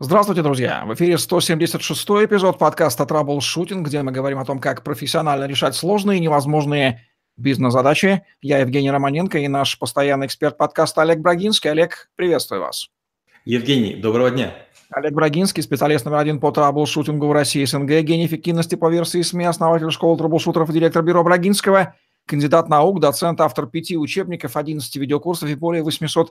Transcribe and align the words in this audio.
Здравствуйте, 0.00 0.42
друзья! 0.42 0.84
В 0.86 0.94
эфире 0.94 1.18
176 1.18 2.08
эпизод 2.08 2.56
подкаста 2.56 3.04
«Траблшутинг», 3.04 3.84
где 3.84 4.00
мы 4.02 4.12
говорим 4.12 4.38
о 4.38 4.44
том, 4.44 4.60
как 4.60 4.84
профессионально 4.84 5.46
решать 5.46 5.74
сложные 5.74 6.18
и 6.18 6.20
невозможные 6.20 7.04
бизнес-задачи. 7.36 8.22
Я 8.40 8.58
Евгений 8.58 8.92
Романенко 8.92 9.38
и 9.38 9.48
наш 9.48 9.76
постоянный 9.76 10.26
эксперт 10.26 10.56
подкаста 10.56 11.02
Олег 11.02 11.18
Брагинский. 11.18 11.72
Олег, 11.72 12.10
приветствую 12.14 12.60
вас. 12.60 12.90
Евгений, 13.44 13.96
доброго 13.96 14.30
дня. 14.30 14.54
Олег 14.90 15.14
Брагинский, 15.14 15.64
специалист 15.64 16.04
номер 16.04 16.18
один 16.18 16.38
по 16.38 16.52
траблшутингу 16.52 17.26
в 17.26 17.32
России 17.32 17.64
СНГ, 17.64 18.02
гений 18.02 18.26
эффективности 18.26 18.76
по 18.76 18.88
версии 18.88 19.22
СМИ, 19.22 19.46
основатель 19.46 19.90
школы 19.90 20.16
траблшутеров 20.16 20.70
и 20.70 20.74
директор 20.74 21.02
бюро 21.02 21.24
Брагинского, 21.24 21.96
кандидат 22.24 22.68
наук, 22.68 23.00
доцент, 23.00 23.40
автор 23.40 23.66
пяти 23.66 23.96
учебников, 23.96 24.56
11 24.56 24.94
видеокурсов 24.94 25.48
и 25.48 25.56
более 25.56 25.82
800 25.82 26.30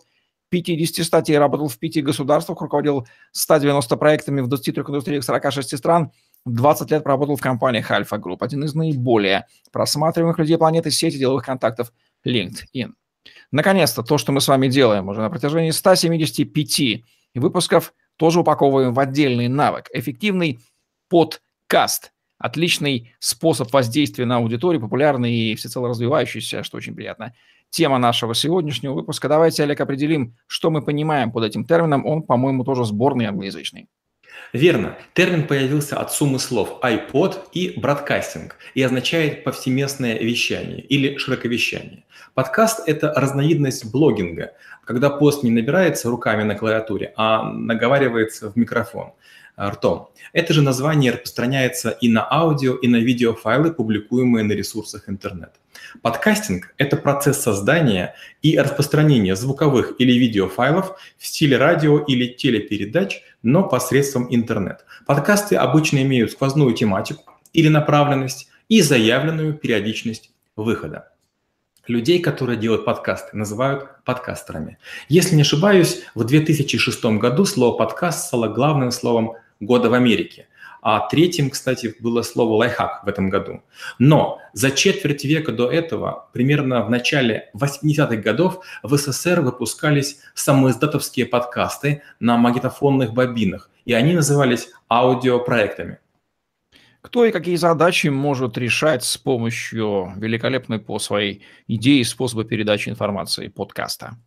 50 0.50 1.06
статей, 1.06 1.38
работал 1.38 1.68
в 1.68 1.78
пяти 1.78 2.02
государствах, 2.02 2.62
руководил 2.62 3.08
190 3.32 3.98
проектами 3.98 4.42
в 4.42 4.48
23 4.48 4.84
индустриях 4.84 5.24
46 5.24 5.78
стран, 5.78 6.12
20 6.46 6.92
лет 6.92 7.04
проработал 7.04 7.36
в 7.36 7.42
компаниях 7.42 7.92
Альфа 7.92 8.18
Групп, 8.18 8.44
один 8.44 8.64
из 8.64 8.74
наиболее 8.74 9.46
просматриваемых 9.72 10.40
людей 10.40 10.58
планеты 10.58 10.92
сети 10.92 11.18
деловых 11.18 11.46
контактов 11.46 11.92
LinkedIn. 12.26 12.94
Наконец-то 13.52 14.04
то, 14.04 14.18
что 14.18 14.32
мы 14.32 14.42
с 14.42 14.48
вами 14.48 14.68
делаем 14.68 15.10
уже 15.10 15.22
на 15.22 15.30
протяжении 15.30 15.72
175 15.72 17.04
выпусков, 17.36 17.94
тоже 18.16 18.40
упаковываем 18.40 18.94
в 18.94 19.00
отдельный 19.00 19.48
навык. 19.48 19.90
Эффективный 19.94 20.60
подкаст. 21.10 22.14
Отличный 22.40 23.16
способ 23.20 23.74
воздействия 23.74 24.26
на 24.26 24.38
аудиторию, 24.38 24.80
популярный 24.80 25.34
и 25.34 25.56
всецело 25.56 25.90
развивающийся, 25.90 26.62
что 26.62 26.78
очень 26.78 26.94
приятно 26.94 27.34
тема 27.70 27.98
нашего 27.98 28.34
сегодняшнего 28.34 28.94
выпуска. 28.94 29.28
Давайте, 29.28 29.64
Олег, 29.64 29.82
определим, 29.82 30.36
что 30.48 30.70
мы 30.70 30.82
понимаем 30.82 31.32
под 31.32 31.44
этим 31.44 31.66
термином. 31.66 32.06
Он, 32.06 32.24
по-моему, 32.24 32.64
тоже 32.64 32.86
сборный 32.86 33.26
англоязычный. 33.26 33.88
Верно. 34.54 34.98
Термин 35.14 35.46
появился 35.46 36.00
от 36.00 36.12
суммы 36.12 36.40
слов 36.40 36.80
iPod 36.82 37.50
и 37.52 37.78
бродкастинг 37.78 38.56
и 38.76 38.82
означает 38.82 39.44
повсеместное 39.44 40.18
вещание 40.18 40.80
или 40.82 41.18
широковещание. 41.18 42.06
Подкаст– 42.34 42.82
это 42.88 43.14
разновидность 43.16 43.92
блогинга, 43.92 44.54
когда 44.86 45.10
пост 45.10 45.44
не 45.44 45.52
набирается 45.52 46.10
руками 46.10 46.44
на 46.44 46.56
клавиатуре, 46.56 47.14
а 47.18 47.44
наговаривается 47.44 48.52
в 48.52 48.56
микрофон 48.56 49.14
ртом. 49.60 50.10
Это 50.34 50.54
же 50.54 50.62
название 50.62 51.12
распространяется 51.12 51.90
и 51.90 52.10
на 52.10 52.28
аудио, 52.32 52.76
и 52.76 52.88
на 52.88 52.98
видеофайлы, 52.98 53.72
публикуемые 53.72 54.44
на 54.44 54.54
ресурсах 54.54 55.10
интернета. 55.10 55.54
Подкастинг– 56.02 56.74
это 56.78 56.98
процесс 56.98 57.42
создания 57.42 58.16
и 58.42 58.58
распространения 58.58 59.36
звуковых 59.36 59.94
или 60.00 60.14
видеофайлов 60.14 61.00
в 61.18 61.26
стиле 61.26 61.58
радио 61.58 62.00
или 62.00 62.28
телепередач, 62.28 63.22
но 63.42 63.64
посредством 63.68 64.28
интернет. 64.30 64.86
Подкасты 65.06 65.56
обычно 65.56 66.02
имеют 66.04 66.32
сквозную 66.32 66.74
тематику 66.74 67.24
или 67.54 67.68
направленность 67.68 68.50
и 68.70 68.82
заявленную 68.82 69.54
периодичность 69.54 70.32
выхода. 70.56 71.10
Людей, 71.88 72.20
которые 72.20 72.58
делают 72.58 72.84
подкасты, 72.84 73.38
называют 73.38 74.04
подкастерами. 74.04 74.78
Если 75.08 75.36
не 75.36 75.44
ошибаюсь, 75.44 76.02
в 76.16 76.26
2006 76.26 77.06
году 77.18 77.46
слово 77.46 77.78
«подкаст» 77.78 78.28
стало 78.28 78.50
главным 78.50 78.92
словом 78.92 79.36
года 79.60 79.90
в 79.90 79.94
Америке– 79.94 80.48
а 80.82 81.08
третьим, 81.08 81.50
кстати, 81.50 81.96
было 82.00 82.22
слово 82.22 82.54
лайфхак 82.54 83.04
в 83.04 83.10
этом 83.10 83.30
году. 83.30 83.62
Но 84.00 84.40
за 84.54 84.72
четверть 84.72 85.26
века 85.26 85.52
до 85.52 85.70
этого, 85.70 86.30
примерно 86.34 86.84
в 86.84 86.90
начале 86.90 87.50
80-х 87.56 88.16
годов, 88.18 88.64
в 88.84 88.96
СССР 88.96 89.42
выпускались 89.42 90.20
самоиздатовские 90.34 91.26
подкасты 91.26 92.04
на 92.20 92.38
магнитофонных 92.38 93.14
бобинах, 93.14 93.70
и 93.84 93.92
они 93.92 94.14
назывались 94.14 94.70
аудиопроектами. 94.90 96.00
Кто 97.02 97.26
и 97.26 97.32
какие 97.32 97.56
задачи 97.56 98.08
может 98.08 98.58
решать 98.58 99.04
с 99.04 99.18
помощью 99.18 100.14
великолепной 100.18 100.80
по 100.80 101.00
своей 101.00 101.44
идее 101.68 102.04
способа 102.04 102.44
передачи 102.44 102.90
информации 102.90 103.48
подкаста? 103.48 104.18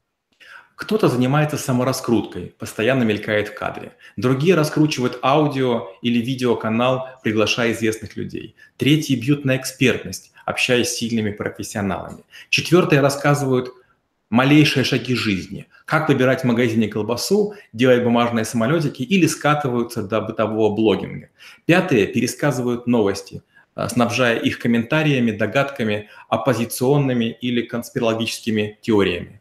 Кто-то 0.80 1.08
занимается 1.08 1.58
самораскруткой, 1.58 2.54
постоянно 2.58 3.02
мелькает 3.02 3.48
в 3.48 3.54
кадре. 3.54 3.92
Другие 4.16 4.54
раскручивают 4.54 5.18
аудио 5.22 5.88
или 6.00 6.20
видеоканал, 6.24 7.06
приглашая 7.22 7.72
известных 7.72 8.16
людей. 8.16 8.56
Третьи 8.78 9.14
бьют 9.14 9.44
на 9.44 9.58
экспертность, 9.58 10.32
общаясь 10.46 10.88
с 10.88 10.96
сильными 10.96 11.32
профессионалами. 11.32 12.24
Четвертые 12.48 13.02
рассказывают 13.02 13.69
малейшие 14.30 14.84
шаги 14.84 15.14
жизни. 15.14 15.66
Как 15.84 16.08
выбирать 16.08 16.44
в 16.44 16.46
магазине 16.46 16.88
колбасу, 16.88 17.52
делать 17.74 18.02
бумажные 18.02 18.46
самолетики 18.46 19.02
или 19.02 19.26
скатываются 19.26 20.02
до 20.02 20.22
бытового 20.22 20.74
блогинга. 20.74 21.28
Пятые 21.66 22.06
пересказывают 22.06 22.86
новости, 22.86 23.42
а, 23.74 23.86
снабжая 23.90 24.38
их 24.38 24.58
комментариями, 24.58 25.30
догадками, 25.30 26.08
оппозиционными 26.30 27.26
или 27.26 27.60
конспирологическими 27.60 28.78
теориями. 28.80 29.39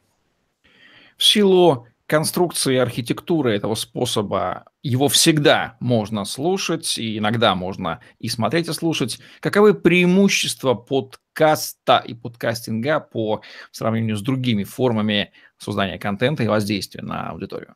В 1.20 1.24
силу 1.26 1.86
конструкции 2.08 2.78
архитектуры 2.78 3.54
этого 3.54 3.76
способа 3.76 4.64
его 4.82 5.10
всегда 5.10 5.76
можно 5.82 6.24
слушать, 6.24 6.98
и 6.98 7.18
иногда 7.18 7.56
можно 7.56 8.00
и 8.20 8.30
смотреть, 8.30 8.70
и 8.70 8.74
слушать. 8.74 9.20
Каковы 9.42 9.74
преимущества 9.74 10.76
подкаста 10.76 12.02
и 12.08 12.14
подкастинга 12.14 13.02
по 13.02 13.42
сравнению 13.72 14.16
с 14.16 14.22
другими 14.22 14.64
формами 14.64 15.34
создания 15.58 16.00
контента 16.00 16.44
и 16.44 16.48
воздействия 16.48 17.02
на 17.02 17.32
аудиторию? 17.32 17.76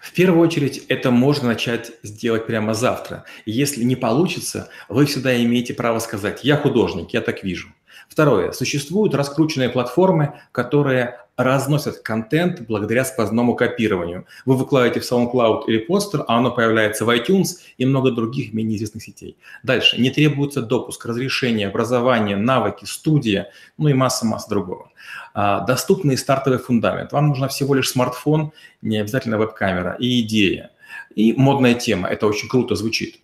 В 0.00 0.12
первую 0.12 0.46
очередь, 0.46 0.84
это 0.86 1.10
можно 1.10 1.48
начать 1.48 1.90
сделать 2.04 2.46
прямо 2.46 2.74
завтра. 2.74 3.24
Если 3.44 3.82
не 3.82 3.96
получится, 3.96 4.68
вы 4.88 5.06
всегда 5.06 5.36
имеете 5.42 5.74
право 5.74 5.98
сказать 5.98 6.44
«я 6.44 6.56
художник, 6.56 7.10
я 7.10 7.22
так 7.22 7.42
вижу». 7.42 7.74
Второе. 8.08 8.52
Существуют 8.52 9.14
раскрученные 9.14 9.68
платформы, 9.68 10.40
которые 10.52 11.18
разносят 11.38 12.00
контент 12.00 12.62
благодаря 12.62 13.04
сквозному 13.04 13.54
копированию. 13.54 14.26
Вы 14.44 14.56
выкладываете 14.56 15.00
в 15.00 15.10
SoundCloud 15.10 15.66
или 15.68 15.78
постер, 15.78 16.24
а 16.26 16.36
оно 16.38 16.50
появляется 16.50 17.04
в 17.04 17.10
iTunes 17.10 17.58
и 17.78 17.86
много 17.86 18.10
других 18.10 18.52
менее 18.52 18.76
известных 18.76 19.04
сетей. 19.04 19.38
Дальше. 19.62 20.00
Не 20.00 20.10
требуется 20.10 20.62
допуск, 20.62 21.06
разрешение, 21.06 21.68
образование, 21.68 22.36
навыки, 22.36 22.84
студия, 22.84 23.52
ну 23.78 23.88
и 23.88 23.94
масса-масса 23.94 24.50
другого. 24.50 24.90
А, 25.32 25.60
доступный 25.60 26.18
стартовый 26.18 26.58
фундамент. 26.58 27.12
Вам 27.12 27.28
нужно 27.28 27.46
всего 27.46 27.74
лишь 27.74 27.88
смартфон, 27.88 28.52
не 28.82 28.98
обязательно 28.98 29.38
веб-камера 29.38 29.96
и 30.00 30.20
идея. 30.20 30.72
И 31.14 31.32
модная 31.34 31.74
тема. 31.74 32.08
Это 32.08 32.26
очень 32.26 32.48
круто 32.48 32.74
звучит. 32.74 33.20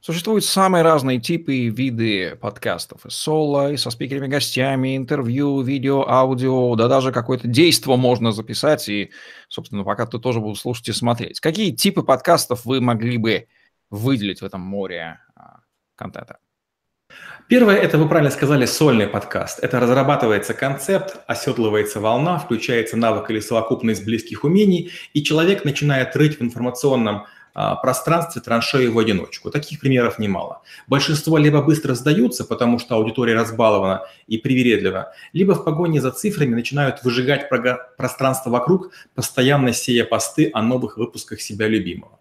Существуют 0.00 0.44
самые 0.44 0.82
разные 0.82 1.20
типы 1.20 1.54
и 1.54 1.70
виды 1.70 2.36
подкастов. 2.36 3.04
И 3.06 3.10
соло, 3.10 3.72
и 3.72 3.76
со 3.76 3.90
спикерами-гостями, 3.90 4.96
интервью, 4.96 5.60
видео, 5.62 6.08
аудио, 6.08 6.74
да 6.76 6.88
даже 6.88 7.12
какое-то 7.12 7.48
действо 7.48 7.96
можно 7.96 8.32
записать 8.32 8.88
и, 8.88 9.10
собственно, 9.48 9.84
пока 9.84 10.06
ты 10.06 10.18
тоже 10.18 10.40
будут 10.40 10.58
слушать 10.58 10.88
и 10.88 10.92
смотреть. 10.92 11.40
Какие 11.40 11.72
типы 11.72 12.02
подкастов 12.02 12.64
вы 12.64 12.80
могли 12.80 13.16
бы 13.16 13.48
выделить 13.90 14.42
в 14.42 14.44
этом 14.44 14.60
море 14.60 15.18
а, 15.34 15.60
контента? 15.96 16.38
Первое, 17.48 17.76
это 17.76 17.96
вы 17.96 18.08
правильно 18.08 18.32
сказали, 18.32 18.66
сольный 18.66 19.06
подкаст. 19.06 19.60
Это 19.62 19.78
разрабатывается 19.78 20.52
концепт, 20.52 21.20
оседлывается 21.28 22.00
волна, 22.00 22.38
включается 22.38 22.96
навык 22.96 23.30
или 23.30 23.38
совокупность 23.38 24.04
близких 24.04 24.42
умений, 24.42 24.90
и 25.14 25.22
человек 25.22 25.64
начинает 25.64 26.16
рыть 26.16 26.40
в 26.40 26.42
информационном 26.42 27.26
пространстве 27.56 28.42
траншею 28.42 28.92
в 28.92 28.98
одиночку. 28.98 29.50
Таких 29.50 29.80
примеров 29.80 30.18
немало. 30.18 30.62
Большинство 30.86 31.38
либо 31.38 31.62
быстро 31.62 31.94
сдаются, 31.94 32.44
потому 32.44 32.78
что 32.78 32.96
аудитория 32.96 33.34
разбалована 33.34 34.02
и 34.26 34.36
привередлива, 34.38 35.12
либо 35.32 35.52
в 35.52 35.64
погоне 35.64 36.00
за 36.00 36.10
цифрами 36.10 36.54
начинают 36.54 37.02
выжигать 37.02 37.48
пространство 37.96 38.50
вокруг, 38.50 38.92
постоянно 39.14 39.72
сея 39.72 40.04
посты 40.04 40.50
о 40.52 40.62
новых 40.62 40.98
выпусках 40.98 41.40
себя 41.40 41.66
любимого. 41.66 42.18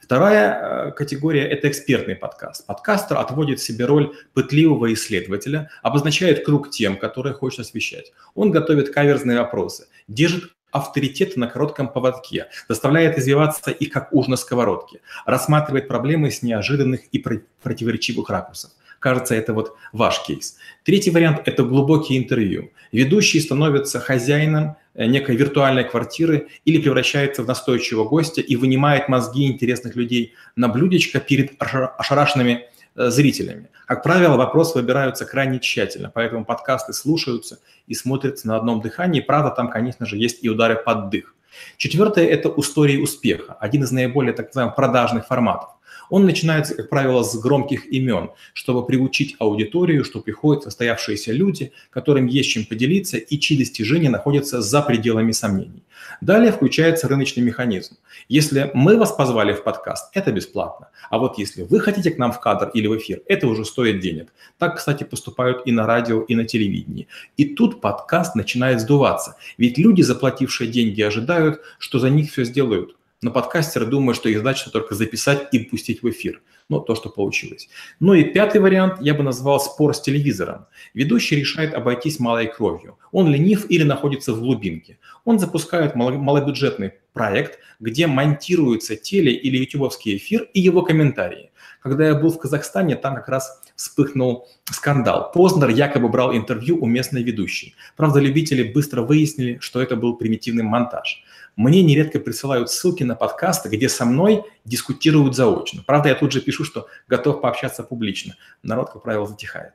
Вторая 0.00 0.88
э, 0.88 0.92
категория– 0.92 1.48
это 1.48 1.68
экспертный 1.68 2.14
подкаст. 2.14 2.64
Подкастер 2.66 3.18
отводит 3.18 3.60
себе 3.60 3.86
роль 3.86 4.14
пытливого 4.34 4.92
исследователя, 4.92 5.70
обозначает 5.82 6.44
круг 6.44 6.70
тем, 6.70 6.96
которые 6.96 7.34
хочет 7.34 7.60
освещать. 7.60 8.12
Он 8.36 8.52
готовит 8.52 8.94
каверзные 8.94 9.40
вопросы, 9.40 9.88
держит 10.06 10.52
авторитеты 10.76 11.38
на 11.40 11.46
коротком 11.46 11.88
поводке, 11.88 12.48
заставляет 12.68 13.18
извиваться 13.18 13.70
их 13.70 13.90
как 13.90 14.12
уж 14.12 14.26
на 14.28 14.36
сковородке, 14.36 15.00
рассматривает 15.24 15.88
проблемы 15.88 16.30
с 16.30 16.42
неожиданных 16.42 17.00
и 17.12 17.24
противоречивых 17.62 18.30
ракурсов. 18.30 18.70
Кажется, 18.98 19.34
это 19.34 19.52
вот 19.52 19.76
ваш 19.92 20.22
кейс. 20.26 20.56
Третий 20.84 21.10
вариант– 21.10 21.42
это 21.44 21.62
глубокие 21.62 22.18
интервью. 22.18 22.72
Ведущий 22.92 23.40
становится 23.40 24.00
хозяином 24.00 24.76
э, 24.94 25.06
некой 25.06 25.36
виртуальной 25.36 25.84
квартиры 25.84 26.48
или 26.64 26.80
превращается 26.80 27.42
в 27.42 27.46
настойчивого 27.46 28.08
гостя 28.08 28.40
и 28.40 28.56
вынимает 28.56 29.08
мозги 29.08 29.46
интересных 29.46 29.96
людей 29.96 30.34
на 30.56 30.68
блюдечко 30.68 31.20
перед 31.20 31.52
ошарашенными 31.58 32.64
зрителями. 32.96 33.68
Как 33.86 34.02
правило, 34.02 34.36
вопросы 34.36 34.78
выбираются 34.78 35.24
крайне 35.24 35.60
тщательно, 35.60 36.10
поэтому 36.12 36.44
подкасты 36.44 36.92
слушаются 36.92 37.58
и 37.86 37.94
смотрятся 37.94 38.48
на 38.48 38.56
одном 38.56 38.80
дыхании. 38.80 39.20
Правда, 39.20 39.50
там, 39.50 39.70
конечно 39.70 40.06
же, 40.06 40.16
есть 40.16 40.42
и 40.42 40.48
удары 40.48 40.76
под 40.76 41.10
дых. 41.10 41.34
Четвертое– 41.76 42.26
это 42.28 42.52
истории 42.56 43.00
успеха, 43.00 43.56
один 43.60 43.84
из 43.84 43.90
наиболее 43.90 44.32
так 44.32 44.46
называемых 44.46 44.74
продажных 44.76 45.26
форматов. 45.26 45.70
Он 46.10 46.24
начинается, 46.24 46.74
как 46.74 46.88
правило, 46.88 47.22
с 47.22 47.38
громких 47.38 47.86
имен, 47.92 48.30
чтобы 48.52 48.86
приучить 48.86 49.36
аудиторию, 49.38 50.04
что 50.04 50.20
приходят 50.20 50.64
состоявшиеся 50.64 51.32
люди, 51.32 51.72
которым 51.90 52.26
есть 52.26 52.50
чем 52.50 52.64
поделиться 52.64 53.16
и 53.16 53.38
чьи 53.38 53.58
достижения 53.58 54.10
находятся 54.10 54.60
за 54.60 54.82
пределами 54.82 55.32
сомнений. 55.32 55.82
Далее 56.20 56.52
включается 56.52 57.08
рыночный 57.08 57.42
механизм. 57.42 57.96
Если 58.28 58.70
мы 58.74 58.96
вас 58.96 59.12
позвали 59.12 59.52
в 59.52 59.62
подкаст, 59.62 60.10
это 60.14 60.32
бесплатно. 60.32 60.88
А 61.10 61.18
вот 61.18 61.38
если 61.38 61.62
вы 61.62 61.80
хотите 61.80 62.10
к 62.10 62.18
нам 62.18 62.32
в 62.32 62.40
кадр 62.40 62.70
или 62.74 62.86
в 62.86 62.96
эфир, 62.96 63.22
это 63.26 63.46
уже 63.46 63.64
стоит 63.64 64.00
денег. 64.00 64.32
Так, 64.58 64.76
кстати, 64.76 65.04
поступают 65.04 65.62
и 65.66 65.72
на 65.72 65.86
радио, 65.86 66.22
и 66.22 66.34
на 66.34 66.44
телевидении. 66.44 67.08
И 67.36 67.44
тут 67.44 67.80
подкаст 67.80 68.34
начинает 68.34 68.80
сдуваться. 68.80 69.36
Ведь 69.58 69.78
люди, 69.78 70.02
заплатившие 70.02 70.70
деньги, 70.70 71.02
ожидают, 71.02 71.60
что 71.78 71.98
за 71.98 72.10
них 72.10 72.30
все 72.30 72.44
сделают. 72.44 72.96
Но 73.26 73.32
подкастеры 73.32 73.86
думают, 73.86 74.16
что 74.16 74.28
их 74.28 74.38
задача 74.38 74.70
только 74.70 74.94
записать 74.94 75.48
и 75.50 75.58
пустить 75.58 76.00
в 76.00 76.08
эфир. 76.08 76.42
Ну, 76.68 76.78
то, 76.78 76.94
что 76.94 77.08
получилось. 77.08 77.68
Ну 77.98 78.14
и 78.14 78.22
пятый 78.22 78.60
вариант 78.60 78.98
я 79.00 79.14
бы 79.14 79.24
назвал 79.24 79.58
спор 79.58 79.96
с 79.96 80.00
телевизором. 80.00 80.66
Ведущий 80.94 81.34
решает 81.34 81.74
обойтись 81.74 82.20
малой 82.20 82.46
кровью. 82.46 82.98
Он 83.10 83.26
ленив 83.28 83.68
или 83.68 83.82
находится 83.82 84.32
в 84.32 84.38
глубинке. 84.38 85.00
Он 85.24 85.40
запускает 85.40 85.96
малобюджетный 85.96 86.92
проект, 87.12 87.58
где 87.80 88.06
монтируется 88.06 88.94
теле- 88.94 89.34
или 89.34 89.58
ютубовский 89.58 90.18
эфир 90.18 90.48
и 90.54 90.60
его 90.60 90.82
комментарии. 90.82 91.50
Когда 91.82 92.06
я 92.06 92.14
был 92.14 92.30
в 92.30 92.38
Казахстане, 92.38 92.94
там 92.94 93.16
как 93.16 93.28
раз 93.28 93.60
вспыхнул 93.74 94.48
скандал. 94.64 95.32
Познер 95.32 95.70
якобы 95.70 96.08
брал 96.08 96.32
интервью 96.36 96.78
у 96.80 96.86
местной 96.86 97.24
ведущей. 97.24 97.74
Правда, 97.96 98.20
любители 98.20 98.72
быстро 98.72 99.02
выяснили, 99.02 99.58
что 99.60 99.82
это 99.82 99.96
был 99.96 100.16
примитивный 100.16 100.64
монтаж. 100.64 101.24
Мне 101.56 101.82
нередко 101.82 102.20
присылают 102.20 102.70
ссылки 102.70 103.02
на 103.02 103.14
подкасты, 103.14 103.70
где 103.70 103.88
со 103.88 104.04
мной 104.04 104.44
дискутируют 104.66 105.34
заочно. 105.34 105.82
Правда, 105.86 106.10
я 106.10 106.14
тут 106.14 106.30
же 106.32 106.42
пишу, 106.42 106.64
что 106.64 106.86
готов 107.08 107.40
пообщаться 107.40 107.82
публично. 107.82 108.36
Народ, 108.62 108.90
как 108.90 109.02
правило, 109.02 109.26
затихает. 109.26 109.72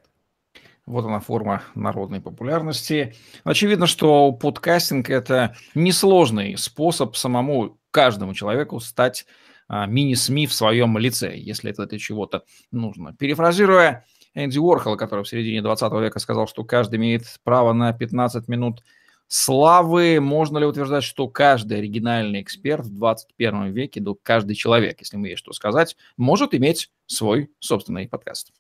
Вот 0.86 1.06
она 1.06 1.19
форма 1.19 1.63
народной 1.74 2.22
популярности. 2.22 3.16
Очевидно, 3.44 3.88
что 3.88 4.31
подкастинг– 4.31 5.10
это 5.10 5.56
несложный 5.74 6.56
способ 6.56 7.16
самому 7.16 7.80
каждому 7.89 8.36
человеку 8.36 8.80
стать 8.80 9.25
а, 9.68 9.88
мини-СМИ 9.88 10.45
в 10.45 10.54
своем 10.54 10.98
лице, 11.00 11.36
если 11.36 11.72
это 11.72 11.88
для 11.88 11.98
чего-то 11.98 12.44
нужно. 12.72 13.16
Перефразируя 13.16 14.06
Энди 14.36 14.60
Уорхола, 14.60 14.98
который 14.98 15.24
в 15.24 15.27
середине 15.27 15.63
20 15.63 15.92
века 15.94 16.19
сказал, 16.19 16.48
что 16.48 16.63
каждый 16.63 16.98
имеет 16.98 17.24
право 17.44 17.74
на 17.74 17.92
15 17.92 18.48
минут– 18.48 18.84
славы. 19.31 20.19
Можно 20.19 20.57
ли 20.57 20.66
утверждать, 20.66 21.06
что 21.06 21.28
каждый 21.30 21.78
оригинальный 21.78 22.42
эксперт 22.42 22.86
в 22.86 22.94
21 22.94 23.72
веке, 23.72 24.01
да 24.01 24.12
каждый 24.22 24.56
человек, 24.56 25.00
если 25.00 25.16
мы 25.16 25.30
есть 25.30 25.39
что 25.39 25.54
сказать, 25.54 25.95
может 26.18 26.54
иметь 26.54 26.92
свой 27.07 27.50
собственный 27.60 28.10
подкаст? 28.10 28.51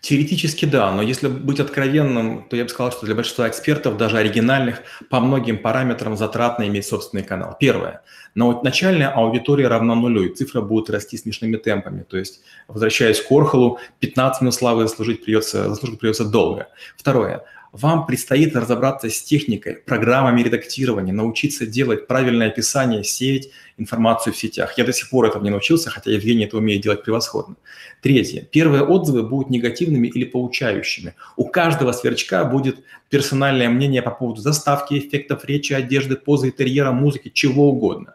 Теоретически 0.00 0.64
да, 0.64 0.92
но 0.92 1.02
если 1.02 1.28
быть 1.28 1.60
откровенным, 1.60 2.48
то 2.48 2.56
я 2.56 2.62
бы 2.62 2.70
сказал, 2.70 2.90
что 2.90 3.04
для 3.06 3.14
большинства 3.14 3.48
экспертов, 3.48 3.96
даже 3.96 4.16
оригинальных, 4.16 4.82
по 5.10 5.20
многим 5.20 5.58
параметрам 5.58 6.16
затратно 6.16 6.66
иметь 6.68 6.86
собственный 6.86 7.22
канал. 7.22 7.56
Первое. 7.60 8.02
Но 8.34 8.62
начальная 8.62 9.10
аудитория 9.10 9.68
равна 9.68 9.94
нулю, 9.94 10.22
и 10.24 10.34
цифра 10.34 10.62
будет 10.62 10.90
расти 10.90 11.18
смешными 11.18 11.56
темпами. 11.56 12.04
То 12.04 12.16
есть, 12.16 12.40
возвращаясь 12.66 13.20
к 13.20 13.30
Орхолу, 13.30 13.78
15 13.98 14.42
минут 14.42 14.54
славы 14.54 14.86
заслужить 14.88 15.24
придется, 15.24 15.68
заслужить 15.68 15.98
придется 15.98 16.24
долго. 16.24 16.68
Второе 16.96 17.44
вам 17.72 18.06
предстоит 18.06 18.56
разобраться 18.56 19.10
с 19.10 19.22
техникой, 19.22 19.74
программами 19.76 20.42
редактирования, 20.42 21.12
научиться 21.12 21.66
делать 21.66 22.06
правильное 22.06 22.48
описание, 22.48 23.04
сеять 23.04 23.50
информацию 23.76 24.32
в 24.32 24.36
сетях. 24.36 24.76
Я 24.78 24.84
до 24.84 24.92
сих 24.92 25.10
пор 25.10 25.26
этому 25.26 25.44
не 25.44 25.50
научился, 25.50 25.90
хотя 25.90 26.10
Евгений 26.10 26.44
это 26.44 26.56
умеет 26.56 26.82
делать 26.82 27.04
превосходно. 27.04 27.56
Третье. 28.02 28.42
Первые 28.42 28.84
отзывы 28.84 29.22
будут 29.22 29.50
негативными 29.50 30.08
или 30.08 30.24
поучающими. 30.24 31.14
У 31.36 31.46
каждого 31.46 31.92
сверчка 31.92 32.44
будет 32.44 32.80
персональное 33.10 33.68
мнение 33.68 34.02
по 34.02 34.10
поводу 34.10 34.40
заставки, 34.40 34.98
эффектов 34.98 35.44
речи, 35.44 35.72
одежды, 35.72 36.16
позы 36.16 36.48
интерьера, 36.48 36.92
музыки, 36.92 37.30
чего 37.32 37.70
угодно. 37.70 38.14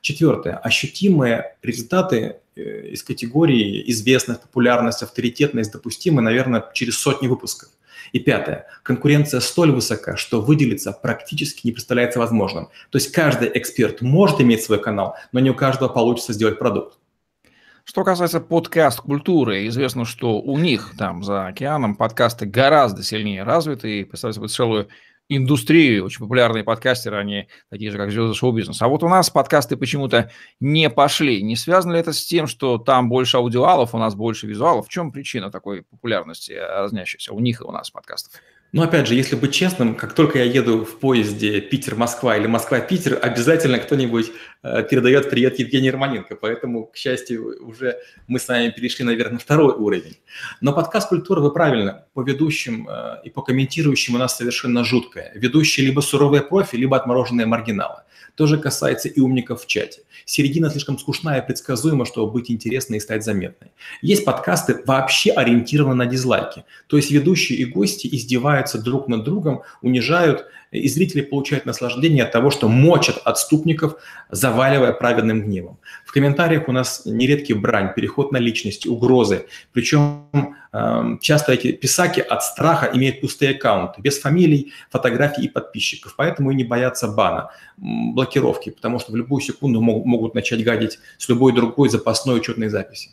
Четвертое. 0.00 0.54
Ощутимые 0.56 1.56
результаты 1.62 2.36
э, 2.54 2.88
из 2.88 3.02
категории 3.02 3.82
известность, 3.90 4.42
популярность, 4.42 5.02
авторитетность 5.02 5.72
допустимы, 5.72 6.22
наверное, 6.22 6.64
через 6.72 6.98
сотни 6.98 7.26
выпусков. 7.26 7.70
И 8.12 8.20
пятое. 8.20 8.66
Конкуренция 8.82 9.40
столь 9.40 9.72
высока, 9.72 10.16
что 10.16 10.40
выделиться 10.40 10.92
практически 10.92 11.66
не 11.66 11.72
представляется 11.72 12.18
возможным. 12.18 12.68
То 12.90 12.96
есть 12.96 13.12
каждый 13.12 13.50
эксперт 13.54 14.00
может 14.00 14.40
иметь 14.40 14.62
свой 14.62 14.80
канал, 14.80 15.16
но 15.32 15.40
не 15.40 15.50
у 15.50 15.54
каждого 15.54 15.88
получится 15.88 16.32
сделать 16.32 16.58
продукт. 16.58 16.98
Что 17.84 18.04
касается 18.04 18.40
подкаст-культуры, 18.40 19.66
известно, 19.66 20.04
что 20.04 20.42
у 20.42 20.58
них 20.58 20.92
там 20.98 21.22
за 21.22 21.46
океаном 21.46 21.96
подкасты 21.96 22.44
гораздо 22.44 23.02
сильнее 23.02 23.44
развиты 23.44 24.00
и 24.00 24.04
представляют 24.04 24.34
собой 24.34 24.48
целую 24.50 24.88
индустрию, 25.28 26.04
очень 26.04 26.20
популярные 26.20 26.64
подкастеры, 26.64 27.16
они 27.16 27.48
такие 27.70 27.90
же, 27.90 27.98
как 27.98 28.10
звезды 28.10 28.34
шоу-бизнеса. 28.34 28.84
А 28.84 28.88
вот 28.88 29.02
у 29.02 29.08
нас 29.08 29.30
подкасты 29.30 29.76
почему-то 29.76 30.30
не 30.60 30.88
пошли. 30.90 31.42
Не 31.42 31.56
связано 31.56 31.92
ли 31.92 32.00
это 32.00 32.12
с 32.12 32.24
тем, 32.24 32.46
что 32.46 32.78
там 32.78 33.08
больше 33.08 33.36
аудиалов, 33.36 33.94
у 33.94 33.98
нас 33.98 34.14
больше 34.14 34.46
визуалов? 34.46 34.86
В 34.86 34.90
чем 34.90 35.12
причина 35.12 35.50
такой 35.50 35.82
популярности 35.82 36.52
разнящейся 36.52 37.32
у 37.32 37.40
них 37.40 37.60
и 37.60 37.64
у 37.64 37.70
нас 37.70 37.90
подкастов? 37.90 38.40
Но 38.72 38.82
опять 38.82 39.06
же, 39.06 39.14
если 39.14 39.34
быть 39.34 39.54
честным, 39.54 39.94
как 39.94 40.12
только 40.12 40.38
я 40.38 40.44
еду 40.44 40.84
в 40.84 40.98
поезде 40.98 41.60
Питер-Москва 41.60 42.36
или 42.36 42.46
Москва-Питер, 42.46 43.18
обязательно 43.20 43.78
кто-нибудь 43.78 44.30
э, 44.62 44.82
передает 44.82 45.30
привет 45.30 45.58
Евгению 45.58 45.94
Романенко. 45.94 46.36
Поэтому, 46.36 46.84
к 46.84 46.96
счастью, 46.96 47.66
уже 47.66 47.98
мы 48.26 48.38
с 48.38 48.46
вами 48.46 48.68
перешли, 48.68 49.06
наверное, 49.06 49.34
на 49.34 49.38
второй 49.38 49.72
уровень. 49.72 50.18
Но 50.60 50.74
подкаст 50.74 51.08
«Культура», 51.08 51.40
вы 51.40 51.50
правильно, 51.50 52.04
по 52.12 52.22
ведущим 52.22 52.86
э, 52.86 53.22
и 53.24 53.30
по 53.30 53.40
комментирующим 53.40 54.16
у 54.16 54.18
нас 54.18 54.36
совершенно 54.36 54.84
жуткое. 54.84 55.32
Ведущие 55.34 55.86
либо 55.86 56.00
суровые 56.00 56.42
профи, 56.42 56.76
либо 56.76 56.98
отмороженные 56.98 57.46
маргиналы. 57.46 58.02
То 58.38 58.46
же 58.46 58.56
касается 58.56 59.08
и 59.08 59.18
умников 59.18 59.64
в 59.64 59.66
чате. 59.66 60.02
Середина 60.24 60.70
слишком 60.70 60.96
скучная 60.96 61.40
и 61.40 61.44
предсказуема, 61.44 62.06
чтобы 62.06 62.30
быть 62.30 62.52
интересной 62.52 62.98
и 62.98 63.00
стать 63.00 63.24
заметной. 63.24 63.72
Есть 64.00 64.24
подкасты 64.24 64.80
вообще 64.86 65.32
ориентированы 65.32 65.96
на 65.96 66.06
дизлайки. 66.06 66.64
То 66.86 66.96
есть 66.96 67.10
ведущие 67.10 67.58
и 67.58 67.64
гости 67.64 68.08
издеваются 68.08 68.80
друг 68.80 69.08
над 69.08 69.24
другом, 69.24 69.62
унижают, 69.82 70.46
и 70.70 70.86
зрители 70.86 71.22
получают 71.22 71.66
наслаждение 71.66 72.22
от 72.22 72.30
того, 72.30 72.50
что 72.50 72.68
мочат 72.68 73.20
отступников, 73.24 73.96
заваливая 74.30 74.92
праведным 74.92 75.42
гневом. 75.42 75.78
Комментариях 76.18 76.68
у 76.68 76.72
нас 76.72 77.02
нередкий 77.04 77.54
брань, 77.54 77.94
переход 77.94 78.32
на 78.32 78.38
личность, 78.38 78.86
угрозы. 78.86 79.46
Причем 79.72 80.56
Эм, 80.70 81.18
часто 81.18 81.52
эти 81.52 81.72
писаки 81.72 82.20
от 82.20 82.42
страха 82.42 82.90
имеют 82.92 83.22
пустые 83.22 83.52
аккаунты, 83.52 84.02
без 84.02 84.18
фамилий, 84.20 84.72
фотографий 84.90 85.44
и 85.44 85.48
подписчиков, 85.48 86.14
поэтому 86.14 86.50
и 86.50 86.54
не 86.54 86.64
боятся 86.64 87.08
бана, 87.08 87.50
блокировки, 87.78 88.70
потому 88.70 88.98
что 88.98 89.12
в 89.12 89.16
любую 89.16 89.40
секунду 89.40 89.80
могут 89.80 90.34
начать 90.34 90.62
гадить 90.62 90.98
с 91.16 91.28
любой 91.28 91.54
другой 91.54 91.88
запасной 91.88 92.36
учетной 92.36 92.68
записи. 92.68 93.10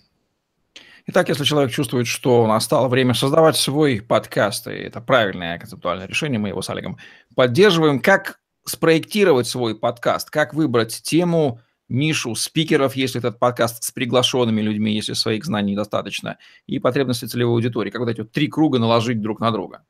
Итак, 1.08 1.30
если 1.30 1.46
человек 1.46 1.72
чувствует, 1.72 2.08
что 2.08 2.46
настало 2.48 2.90
время 2.90 3.14
создавать 3.14 3.56
свой 3.56 4.02
подкаст, 4.02 4.68
и 4.68 4.72
это 4.72 5.00
правильное 5.00 5.58
концептуальное 5.58 6.08
решение, 6.08 6.40
мы 6.40 6.50
его 6.50 6.62
с 6.62 6.70
Олегом 6.70 6.98
поддерживаем, 7.36 8.00
как 8.02 8.40
спроектировать 8.66 9.48
свой 9.48 9.78
подкаст, 9.78 10.30
как 10.30 10.54
выбрать 10.54 11.02
тему, 11.04 11.62
нишу 11.90 12.36
спикеров, 12.36 12.96
если 12.96 13.20
этот 13.20 13.40
подкаст 13.40 13.84
с 13.84 13.92
приглашенными 13.92 14.62
людьми, 14.62 14.94
если 14.94 15.14
своих 15.14 15.46
знаний 15.46 15.76
достаточно, 15.76 16.38
и 16.66 16.80
потребности 16.80 17.26
целевой 17.26 17.56
аудитории, 17.56 17.92
как 17.92 18.02
вот 18.02 18.10
эти 18.10 18.22
вот 18.22 18.32
три 18.32 18.48
круга 18.48 18.80
наложить 18.80 19.22
друг 19.22 19.40
на 19.40 19.52
друга. 19.52 19.86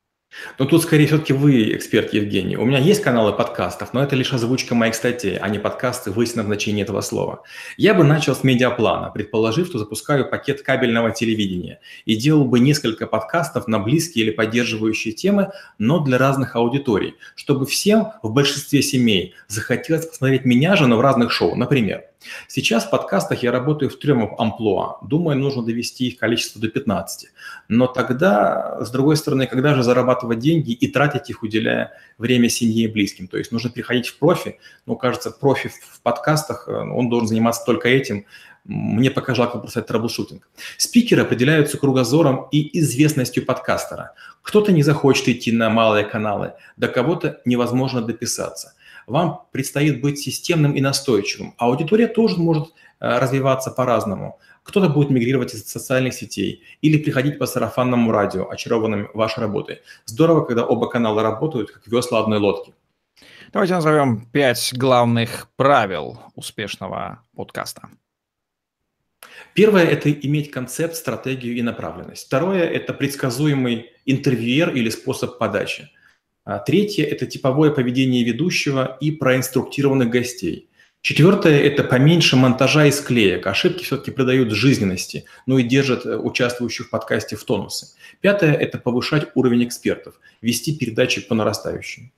Но 0.57 0.65
тут 0.65 0.83
скорее 0.83 1.07
все-таки 1.07 1.33
вы 1.33 1.75
эксперт, 1.75 2.13
Евгений. 2.13 2.57
У 2.57 2.65
меня 2.65 2.79
есть 2.79 3.01
каналы 3.01 3.33
подкастов, 3.33 3.93
но 3.93 4.03
это 4.03 4.15
лишь 4.15 4.33
озвучка 4.33 4.75
моих 4.75 4.95
статей, 4.95 5.37
а 5.37 5.49
не 5.49 5.59
подкасты 5.59 6.11
в 6.11 6.21
истинном 6.21 6.47
значении 6.47 6.83
этого 6.83 7.01
слова. 7.01 7.43
Я 7.77 7.93
бы 7.93 8.03
начал 8.03 8.35
с 8.35 8.43
медиаплана, 8.43 9.11
предположив, 9.11 9.67
что 9.67 9.79
запускаю 9.79 10.29
пакет 10.29 10.61
кабельного 10.61 11.11
телевидения 11.11 11.79
и 12.05 12.15
делал 12.15 12.45
бы 12.45 12.59
несколько 12.59 13.07
подкастов 13.07 13.67
на 13.67 13.79
близкие 13.79 14.25
или 14.25 14.31
поддерживающие 14.31 15.13
темы, 15.13 15.51
но 15.77 15.99
для 15.99 16.17
разных 16.17 16.55
аудиторий, 16.55 17.15
чтобы 17.35 17.65
всем 17.65 18.07
в 18.23 18.31
большинстве 18.31 18.81
семей 18.81 19.33
захотелось 19.47 20.05
посмотреть 20.05 20.45
меня 20.45 20.75
же, 20.75 20.87
но 20.87 20.97
в 20.97 21.01
разных 21.01 21.31
шоу. 21.31 21.55
Например, 21.55 22.03
Сейчас 22.47 22.85
в 22.85 22.89
подкастах 22.89 23.43
я 23.43 23.51
работаю 23.51 23.89
в 23.89 23.97
трех 23.97 24.31
амплуа. 24.37 24.97
Думаю, 25.01 25.37
нужно 25.37 25.63
довести 25.63 26.07
их 26.07 26.17
количество 26.17 26.61
до 26.61 26.69
15. 26.69 27.29
Но 27.67 27.87
тогда, 27.87 28.77
с 28.81 28.91
другой 28.91 29.17
стороны, 29.17 29.47
когда 29.47 29.73
же 29.73 29.83
зарабатывать 29.83 30.39
деньги 30.39 30.71
и 30.71 30.87
тратить 30.87 31.29
их, 31.29 31.43
уделяя 31.43 31.93
время 32.17 32.49
семье 32.49 32.85
и 32.85 32.87
близким? 32.87 33.27
То 33.27 33.37
есть 33.37 33.51
нужно 33.51 33.69
приходить 33.69 34.07
в 34.07 34.17
профи. 34.17 34.59
Но, 34.85 34.95
кажется, 34.95 35.31
профи 35.31 35.69
в 35.69 36.01
подкастах, 36.01 36.67
э, 36.67 36.71
он 36.71 37.09
должен 37.09 37.27
заниматься 37.27 37.63
только 37.65 37.89
этим. 37.89 38.25
Мне 38.63 39.11
пока 39.11 39.35
жалко 39.35 39.59
бросать 39.59 39.85
трэблшутинг. 39.85 40.47
Спикеры 40.77 41.21
определяются 41.21 41.77
кругозором 41.77 42.47
и 42.51 42.79
известностью 42.79 43.45
подкастера. 43.45 44.13
Кто-то 44.41 44.71
не 44.71 44.81
захочет 44.81 45.27
идти 45.27 45.51
на 45.51 45.69
малые 45.69 46.05
каналы, 46.05 46.53
до 46.77 46.87
кого-то 46.87 47.41
невозможно 47.45 48.01
дописаться– 48.01 48.73
Вам 49.07 49.43
предстоит 49.51 50.01
быть 50.01 50.19
системным 50.19 50.73
и 50.73 50.81
настойчивым. 50.81 51.53
Аудитория 51.57 52.07
тоже 52.07 52.37
может 52.37 52.69
э, 52.99 53.19
развиваться 53.19 53.71
по-разному. 53.71 54.39
Кто-то 54.63 54.89
будет 54.89 55.11
мигрировать 55.11 55.53
из 55.53 55.69
социальных 55.69 56.15
сетей 56.15 56.63
или 56.81 56.97
приходить 56.97 57.37
по 57.37 57.45
сарафанному 57.45 58.11
радио, 58.11 58.49
очарованным 58.49 59.09
вашей 59.13 59.41
работой. 59.41 59.81
Здорово, 60.05 60.43
когда 60.43 60.65
оба 60.65 60.89
канала 60.89 61.21
работают, 61.21 61.71
как 61.71 61.85
весла 61.87 62.19
одной 62.19 62.39
лодки. 62.39 62.73
Давайте 63.53 63.75
назовем 63.75 64.25
пять 64.31 64.73
главных 64.73 65.49
правил 65.55 66.19
успешного 66.33 67.19
подкаста. 67.35 67.89
Первое– 69.53 69.85
это 69.85 70.11
иметь 70.11 70.51
концепт, 70.51 70.95
стратегию 70.95 71.55
и 71.55 71.61
направленность. 71.61 72.25
Второе– 72.25 72.63
это 72.69 72.93
предсказуемый 72.93 73.91
интервьюер 74.05 74.71
или 74.71 74.89
способ 74.89 75.37
подачи. 75.37 75.89
А 76.45 76.59
третье– 76.59 77.03
это 77.05 77.25
типовое 77.25 77.71
поведение 77.71 78.23
ведущего 78.23 78.97
и 79.01 79.09
проинструктированных 79.09 80.09
гостей. 80.09 80.69
Четвертое– 81.01 81.59
это 81.63 81.83
поменьше 81.83 82.35
монтажа 82.35 82.85
и 82.85 82.91
склеек. 82.91 83.47
Ошибки 83.47 83.83
все-таки 83.83 84.11
придают 84.11 84.51
жизненности, 84.51 85.25
но 85.47 85.57
и 85.57 85.63
держат 85.63 86.05
э, 86.05 86.15
участвующих 86.17 86.87
в 86.87 86.89
подкасте 86.91 87.35
в 87.35 87.43
тонусе. 87.43 87.87
Пятое– 88.21 88.53
это 88.59 88.77
повышать 88.77 89.27
уровень 89.33 89.65
экспертов, 89.65 90.19
вести 90.41 90.75
передачи 90.75 91.21
по 91.21 91.33
нарастающей. 91.33 92.11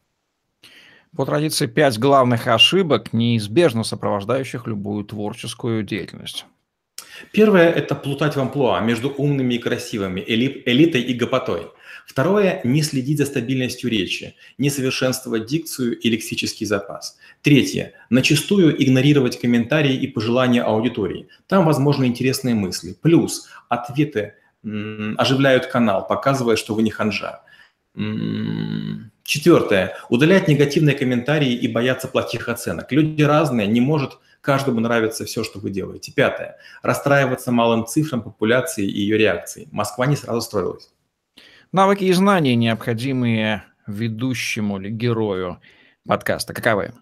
По 1.16 1.26
традиции, 1.26 1.66
пять 1.66 1.98
главных 1.98 2.48
ошибок, 2.48 3.14
неизбежно 3.14 3.84
сопровождающих 3.84 4.68
любую 4.68 5.06
творческую 5.06 5.84
деятельность. 5.84 6.46
Первое– 7.32 7.70
это 7.74 7.96
плутать 7.96 8.36
в 8.36 8.40
амплуа 8.42 8.82
между 8.82 9.10
умными 9.10 9.54
и 9.54 9.58
красивыми, 9.58 10.24
элитой 10.26 11.02
и 11.02 11.14
гопотой. 11.14 11.72
Второе– 12.08 12.62
не 12.64 12.84
следить 12.84 13.18
за 13.18 13.26
стабильностью 13.26 13.90
речи, 13.90 14.36
не 14.58 14.70
совершенствовать 14.70 15.46
дикцию 15.46 16.00
и 16.00 16.10
лексический 16.10 16.66
запас. 16.66 17.18
Третье– 17.42 17.94
начастую 18.10 18.82
игнорировать 18.82 19.38
комментарии 19.38 19.94
и 19.94 20.08
пожелания 20.08 20.64
аудитории. 20.64 21.28
Там 21.48 21.66
возможны 21.66 22.06
интересные 22.06 22.56
мысли. 22.56 22.96
Плюс 23.00 23.50
ответы 23.68 24.36
оживляют 24.64 25.66
канал, 25.66 26.08
показывая, 26.08 26.56
что 26.56 26.76
вы 26.76 26.84
не 26.84 26.92
ханжа. 26.92 27.42
Четвертое. 29.24 29.98
Удалять 30.08 30.48
негативные 30.48 30.96
комментарии 30.96 31.54
и 31.54 31.68
бояться 31.68 32.08
плохих 32.08 32.48
оценок. 32.48 32.90
Люди 32.94 33.22
разные, 33.22 33.68
не 33.68 33.82
может 33.82 34.18
каждому 34.40 34.80
нравиться 34.80 35.26
все, 35.26 35.44
что 35.44 35.60
вы 35.60 35.72
делаете. 35.72 36.14
Пятое. 36.14 36.56
Расстраиваться 36.82 37.52
малым 37.52 37.86
цифрам 37.86 38.22
популяции 38.22 38.88
и 38.88 39.02
ее 39.02 39.18
реакции. 39.18 39.68
Москва 39.72 40.06
не 40.06 40.16
сразу 40.16 40.40
строилась. 40.40 40.90
Навыки 41.74 42.06
и 42.06 42.14
знания, 42.14 42.56
необходимые 42.56 43.64
ведущему 43.88 44.80
или 44.80 44.90
герою 44.90 45.60
подкаста, 46.08 46.54
каковы? 46.54 46.94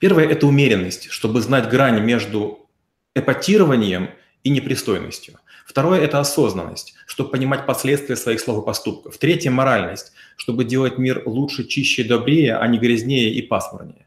Первое– 0.00 0.26
это 0.28 0.46
умеренность, 0.46 1.10
чтобы 1.10 1.40
знать 1.40 1.68
грань 1.68 2.00
между 2.02 2.68
эпатированием 3.14 4.10
и 4.42 4.50
непристойностью. 4.50 5.38
Второе– 5.64 6.00
это 6.02 6.18
осознанность, 6.18 6.94
чтобы 7.06 7.30
понимать 7.30 7.66
последствия 7.66 8.16
своих 8.16 8.40
слов 8.40 8.62
и 8.62 8.66
поступков. 8.66 9.16
Третье– 9.18 9.50
моральность, 9.52 10.12
чтобы 10.36 10.64
делать 10.64 10.98
мир 10.98 11.22
лучше, 11.24 11.64
чище 11.64 12.02
и 12.02 12.08
добрее, 12.08 12.56
а 12.56 12.66
не 12.66 12.78
грязнее 12.78 13.30
и 13.32 13.42
пасмурнее. 13.42 14.06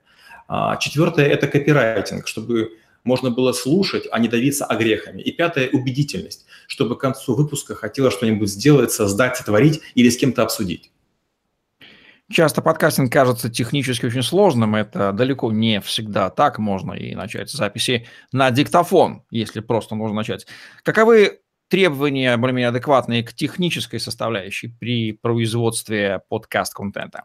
А, 0.50 0.75
четвертое– 0.77 1.25
это 1.27 1.48
копирайтинг, 1.48 2.27
чтобы 2.27 2.77
можно 3.08 3.32
было 3.32 3.54
слушать, 3.54 4.04
а 4.12 4.20
не 4.20 4.28
давиться 4.28 4.66
огрехами. 4.66 5.22
И 5.22 5.32
пятое– 5.32 5.70
убедительность, 5.72 6.46
чтобы 6.68 6.96
к 6.98 7.00
концу 7.00 7.34
выпуска 7.34 7.74
хотелось 7.74 8.14
что-нибудь 8.14 8.50
сделать, 8.50 8.92
создать, 8.92 9.38
сотворить 9.38 9.82
или 9.96 10.10
с 10.10 10.18
кем-то 10.18 10.44
обсудить. 10.44 10.92
Часто 12.30 12.62
подкастинг 12.62 13.12
кажется 13.12 13.50
технически 13.50 14.06
очень 14.06 14.22
сложным. 14.22 14.76
Это 14.76 15.14
далеко 15.14 15.50
не 15.54 15.80
всегда 15.80 16.30
так. 16.30 16.60
Можно 16.60 16.94
и 16.94 17.16
начать 17.16 17.50
записи 17.50 18.06
на 18.34 18.52
диктофон, 18.52 19.24
если 19.32 19.62
просто 19.62 19.96
нужно 19.96 20.18
начать. 20.18 20.46
Каковы 20.84 21.40
требования 21.70 22.36
более-менее 22.36 22.70
адекватные 22.70 23.24
к 23.24 23.34
технической 23.34 24.02
составляющей 24.02 24.68
при 24.68 25.14
производстве 25.14 26.22
подкаст-контента? 26.28 27.24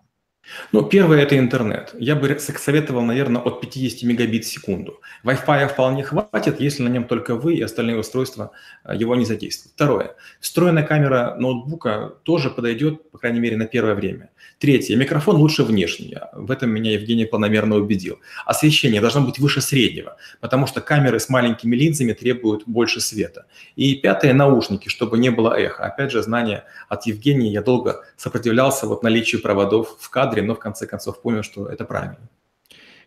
Ну, 0.72 0.82
первое– 0.82 1.22
это 1.22 1.38
интернет. 1.38 1.94
Я 1.98 2.16
бы 2.16 2.36
советовал, 2.38 3.02
наверное, 3.02 3.40
от 3.40 3.60
50 3.60 4.02
мегабит 4.02 4.44
в 4.44 4.48
секунду. 4.48 5.00
Wi-Fi 5.24 5.68
вполне 5.68 6.02
хватит, 6.02 6.60
если 6.60 6.82
на 6.82 6.88
нем 6.88 7.04
только 7.04 7.36
вы 7.36 7.54
и 7.54 7.62
остальные 7.62 7.98
устройства 7.98 8.50
э, 8.84 8.96
его 8.96 9.14
не 9.14 9.24
задействуют. 9.24 9.74
Второе. 9.74 10.16
Встроенная 10.40 10.82
камера 10.82 11.36
ноутбука 11.38 12.14
тоже 12.24 12.50
подойдет, 12.50 13.10
по 13.12 13.18
крайней 13.18 13.38
мере, 13.38 13.56
на 13.56 13.66
первое 13.66 13.94
время. 13.94 14.30
Третье. 14.58 14.96
Микрофон 14.96 15.36
лучше 15.36 15.62
внешний. 15.62 16.16
В 16.32 16.50
этом 16.50 16.70
меня 16.70 16.92
Евгений 16.92 17.24
планомерно 17.24 17.76
убедил. 17.76 18.18
Освещение 18.44 19.00
должно 19.00 19.20
быть 19.20 19.38
выше 19.38 19.60
среднего, 19.60 20.16
потому 20.40 20.66
что 20.66 20.80
камеры 20.80 21.20
с 21.20 21.28
маленькими 21.28 21.76
линзами 21.76 22.14
требуют 22.14 22.64
больше 22.66 23.00
света. 23.00 23.46
И 23.76 23.94
пятое. 23.94 24.32
Наушники, 24.32 24.88
чтобы 24.88 25.18
не 25.18 25.30
было 25.30 25.54
эха. 25.54 25.84
Опять 25.84 26.10
же, 26.10 26.22
знание 26.22 26.64
от 26.88 27.06
Евгения. 27.06 27.52
Я 27.52 27.62
долго 27.62 28.04
сопротивлялся 28.16 28.86
вот 28.86 29.02
наличию 29.02 29.40
проводов 29.40 29.96
в 30.00 30.10
кадре 30.10 30.31
кадре, 30.32 30.42
но 30.46 30.54
в 30.54 30.58
конце 30.58 30.86
концов 30.86 31.20
понял, 31.20 31.42
что 31.42 31.66
это 31.66 31.84
правильно. 31.84 32.18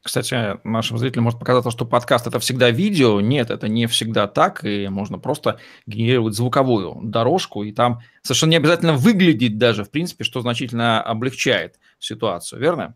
Кстати, 0.05 0.59
нашим 0.63 0.99
зрителям 0.99 1.23
может 1.23 1.39
показаться, 1.39 1.71
что 1.71 1.83
подкаст– 1.83 2.27
это 2.27 2.37
всегда 2.39 2.69
видео. 2.69 3.21
Нет, 3.21 3.49
это 3.49 3.67
не 3.67 3.87
всегда 3.87 4.27
так, 4.27 4.63
и 4.63 4.87
можно 4.87 5.17
просто 5.17 5.57
генерировать 5.87 6.35
звуковую 6.35 6.99
дорожку, 7.01 7.63
и 7.63 7.71
там 7.71 8.01
совершенно 8.21 8.51
не 8.51 8.57
обязательно 8.57 8.93
выглядеть 8.93 9.57
даже, 9.57 9.83
в 9.83 9.89
принципе, 9.89 10.23
что 10.23 10.41
значительно 10.41 11.01
облегчает 11.01 11.79
ситуацию, 11.97 12.61
верно? 12.61 12.93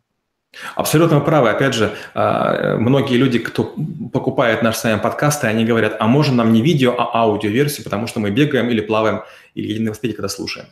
Абсолютно 0.75 1.19
правы. 1.19 1.49
Опять 1.49 1.73
же, 1.73 1.95
а, 2.13 2.77
многие 2.77 3.17
люди, 3.17 3.39
кто 3.39 3.73
покупает 4.13 4.61
наш 4.61 4.77
с 4.77 4.83
вами 4.83 4.99
подкасты, 4.99 5.47
они 5.47 5.65
говорят, 5.65 5.95
а 5.99 6.07
можно 6.07 6.35
нам 6.35 6.53
не 6.53 6.61
видео, 6.61 6.93
а 6.95 7.21
аудиоверсию, 7.21 7.83
потому 7.83 8.05
что 8.05 8.19
мы 8.19 8.29
бегаем 8.29 8.69
или 8.69 8.81
плаваем, 8.81 9.23
или 9.55 9.67
едем 9.67 9.83
на 9.83 9.87
велосипеде, 9.87 10.13
когда 10.13 10.29
слушаем. 10.29 10.67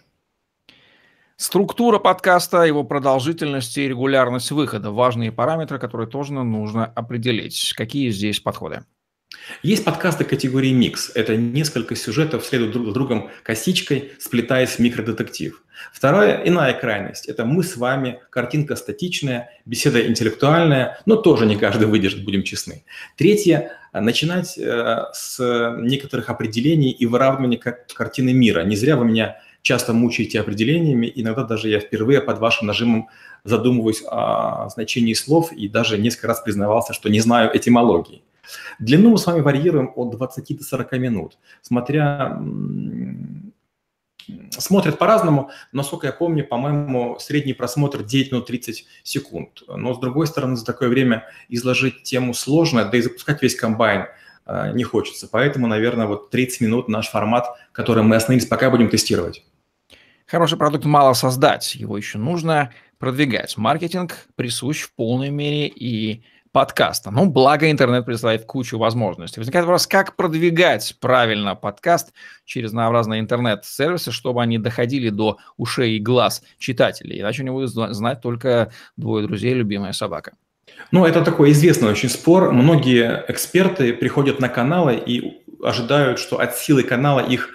Структура 1.40 2.00
подкаста, 2.00 2.64
его 2.64 2.84
продолжительность 2.84 3.78
и 3.78 3.88
регулярность 3.88 4.50
выхода– 4.50 4.90
важные 4.92 5.32
параметры, 5.32 5.78
которые 5.78 6.08
тоже 6.08 6.34
нужно 6.34 6.84
определить. 6.84 7.74
Какие 7.78 8.10
здесь 8.10 8.40
подходы? 8.40 8.86
Есть 9.62 9.86
подкасты 9.86 10.24
категории 10.24 10.72
микс. 10.72 11.12
Это 11.14 11.38
несколько 11.38 11.96
сюжетов 11.96 12.44
следуют 12.44 12.74
друг 12.74 12.88
за 12.88 12.92
другом 12.92 13.30
косичкой, 13.44 14.14
сплетаясь 14.18 14.72
в 14.72 14.80
микродетектив. 14.80 15.64
Вторая– 15.94 16.42
иная 16.46 16.74
крайность. 16.74 17.28
Это 17.28 17.46
мы 17.46 17.62
с 17.62 17.78
вами, 17.78 18.20
картинка 18.32 18.76
статичная, 18.76 19.52
беседа 19.64 20.08
интеллектуальная, 20.08 21.00
но 21.06 21.18
тоже 21.18 21.46
не 21.46 21.56
каждый 21.56 21.88
выдержит, 21.88 22.26
будем 22.26 22.42
честны. 22.42 22.84
Третье– 23.16 23.74
начинать 23.94 24.58
э, 24.58 25.04
с 25.14 25.38
некоторых 25.82 26.32
определений 26.32 26.90
и 26.90 27.06
выравнивания 27.06 27.60
картины 27.60 28.34
мира. 28.34 28.64
Не 28.64 28.76
зря 28.76 28.98
вы 28.98 29.06
меня 29.06 29.38
часто 29.68 29.92
мучаете 29.94 30.40
определениями, 30.40 31.12
иногда 31.14 31.44
даже 31.44 31.68
я 31.68 31.82
впервые 31.82 32.22
под 32.22 32.40
вашим 32.40 32.68
нажимом 32.68 33.10
задумываюсь 33.44 34.02
о 34.08 34.70
значении 34.70 35.14
слов 35.14 35.52
и 35.52 35.68
даже 35.68 35.98
несколько 35.98 36.28
раз 36.28 36.40
признавался, 36.40 36.94
что 36.94 37.10
не 37.10 37.20
знаю 37.20 37.52
этимологии. 37.54 38.24
Длину 38.80 39.10
мы 39.10 39.18
с 39.18 39.26
вами 39.26 39.42
варьируем 39.42 39.92
от 39.96 40.12
20 40.12 40.58
до 40.58 40.64
40 40.64 40.92
минут, 40.94 41.38
смотря 41.62 42.42
смотрят 44.52 44.98
по-разному. 44.98 45.50
Насколько 45.74 46.08
я 46.08 46.14
помню, 46.14 46.46
по-моему, 46.48 47.18
средний 47.20 47.54
просмотр 47.54 48.04
9 48.04 48.32
минут 48.32 48.46
30 48.46 48.86
секунд. 49.04 49.64
Но, 49.68 49.94
с 49.94 50.00
другой 50.00 50.28
стороны, 50.28 50.56
за 50.56 50.66
такое 50.66 50.88
время 50.88 51.26
изложить 51.50 52.04
тему 52.04 52.34
сложно, 52.34 52.86
да 52.86 52.98
и 52.98 53.02
запускать 53.02 53.42
весь 53.42 53.56
комбайн 53.56 54.06
э, 54.46 54.72
не 54.74 54.84
хочется. 54.84 55.28
Поэтому, 55.30 55.68
наверное, 55.68 56.08
вот 56.08 56.30
30 56.30 56.62
минут 56.62 56.88
наш 56.90 57.10
формат, 57.10 57.48
который 57.72 58.04
мы 58.04 58.16
остановились, 58.16 58.48
пока 58.48 58.70
будем 58.70 58.90
тестировать. 58.90 59.44
Хороший 60.30 60.58
продукт 60.58 60.84
мало 60.84 61.14
создать, 61.14 61.76
его 61.76 61.96
еще 61.96 62.18
нужно 62.18 62.74
продвигать. 63.00 63.56
Маркетинг 63.56 64.28
присущ 64.36 64.82
в 64.82 64.94
полной 64.94 65.30
мере 65.30 65.68
и 65.68 66.22
подкаста. 66.52 67.12
Ну, 67.12 67.28
благо 67.28 67.72
интернет 67.72 68.04
предоставляет 68.04 68.44
кучу 68.44 68.78
возможностей. 68.78 69.40
Возникает 69.40 69.66
вопрос, 69.66 69.88
как 69.88 70.18
продвигать 70.18 70.98
правильно 71.00 71.56
подкаст 71.56 72.12
через 72.44 72.72
разнообразные 72.72 73.22
интернет-сервисы, 73.22 74.12
чтобы 74.12 74.42
они 74.42 74.58
доходили 74.58 75.08
до 75.08 75.38
ушей 75.56 75.96
и 75.96 76.00
глаз 76.02 76.44
читателей. 76.58 77.22
Иначе 77.22 77.44
у 77.44 77.46
него 77.46 77.60
будет 77.60 77.70
знать 77.70 78.20
только 78.20 78.74
двое 78.98 79.26
друзей, 79.26 79.54
любимая 79.54 79.94
собака. 79.94 80.34
Ну, 80.92 81.06
это 81.06 81.24
такой 81.24 81.52
известный 81.52 81.88
очень 81.88 82.10
спор. 82.10 82.52
Многие 82.52 83.24
эксперты 83.30 83.94
приходят 83.94 84.42
на 84.42 84.50
каналы 84.50 84.96
и 84.98 85.42
ожидают, 85.64 86.20
что 86.20 86.42
от 86.42 86.58
силы 86.58 86.84
канала 86.84 87.22
их 87.22 87.54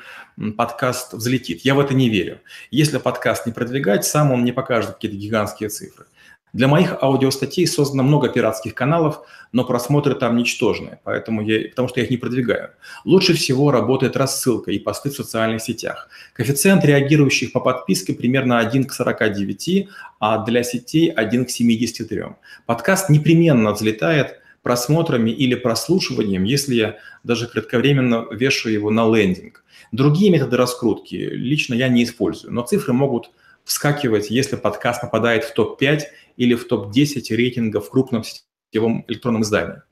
подкаст 0.57 1.15
взлетит. 1.15 1.61
Я 1.65 1.75
в 1.75 1.81
это 1.81 1.95
не 1.95 2.09
верю. 2.09 2.41
Если 2.71 2.99
подкаст 2.99 3.47
не 3.47 3.53
продвигать, 3.53 4.05
сам 4.05 4.33
он 4.33 4.45
не 4.45 4.53
покажет 4.53 4.95
какие-то 4.95 5.17
гигантские 5.17 5.69
цифры. 5.69 6.07
Для 6.53 6.69
моих 6.69 7.03
аудиостатей 7.03 7.67
создано 7.67 8.03
много 8.03 8.29
пиратских 8.29 8.75
каналов, 8.75 9.23
но 9.53 9.65
просмотры 9.65 10.15
там 10.15 10.37
ничтожные, 10.37 11.01
поэтому 11.03 11.41
я, 11.41 11.67
потому 11.71 11.89
что 11.89 12.01
я 12.01 12.05
их 12.05 12.11
не 12.11 12.19
продвигаю. 12.19 12.73
Лучше 13.07 13.33
всего 13.33 13.71
работает 13.71 14.19
рассылка 14.19 14.71
и 14.71 14.79
посты 14.79 15.09
в 15.09 15.15
социальных 15.15 15.63
сетях. 15.63 16.11
Коэффициент 16.35 16.85
реагирующих 16.85 17.53
по 17.53 17.61
подписке 17.61 18.13
примерно 18.13 18.59
1 18.59 18.85
к 18.85 18.93
49, 18.93 19.89
а 20.21 20.45
для 20.45 20.63
сетей 20.63 21.11
1 21.11 21.47
к 21.47 21.51
73. 21.51 22.23
Подкаст 22.67 23.09
непременно 23.09 23.73
взлетает 23.73 24.39
просмотрами 24.63 25.31
или 25.31 25.55
прослушиванием, 25.55 26.45
если 26.45 26.75
я 26.75 26.97
даже 27.25 27.49
кратковременно 27.49 28.27
вешаю 28.31 28.75
его 28.75 28.91
на 28.91 29.11
лендинг. 29.11 29.62
Другие 29.93 30.31
методы 30.31 30.57
раскрутки 30.57 31.17
лично 31.17 31.75
я 31.75 31.89
не 31.89 32.05
использую, 32.05 32.55
но 32.55 32.63
цифры 32.63 32.95
могут 32.95 33.31
вскакивать, 33.63 34.31
если 34.31 34.57
подкаст 34.57 35.03
попадает 35.03 35.45
в 35.45 35.53
топ-5 35.53 36.01
или 36.39 36.55
в 36.55 36.67
топ-10 36.67 37.37
рейтингов 37.37 37.87
в 37.87 37.91
крупном 37.91 38.25
сетевом 38.25 39.05
электронном 39.07 39.43
издании. 39.43 39.83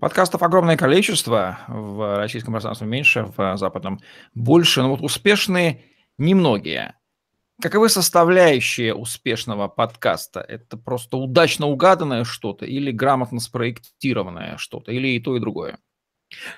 Подкастов 0.00 0.42
огромное 0.42 0.78
количество, 0.78 1.58
в 1.68 2.16
российском 2.16 2.54
пространстве 2.54 2.86
меньше, 2.86 3.30
в 3.36 3.56
западном 3.58 4.00
больше, 4.34 4.80
но 4.80 4.90
вот 4.90 5.02
успешные 5.02 5.82
немногие. 6.16 6.94
Каковы 7.60 7.90
составляющие 7.90 8.94
успешного 8.94 9.68
подкаста? 9.68 10.40
Это 10.40 10.78
просто 10.78 11.18
удачно 11.18 11.66
угаданное 11.66 12.24
что-то 12.24 12.64
или 12.64 12.92
грамотно 12.92 13.40
спроектированное 13.40 14.56
что-то, 14.56 14.90
или 14.90 15.08
и 15.08 15.20
то, 15.20 15.36
и 15.36 15.40
другое? 15.40 15.78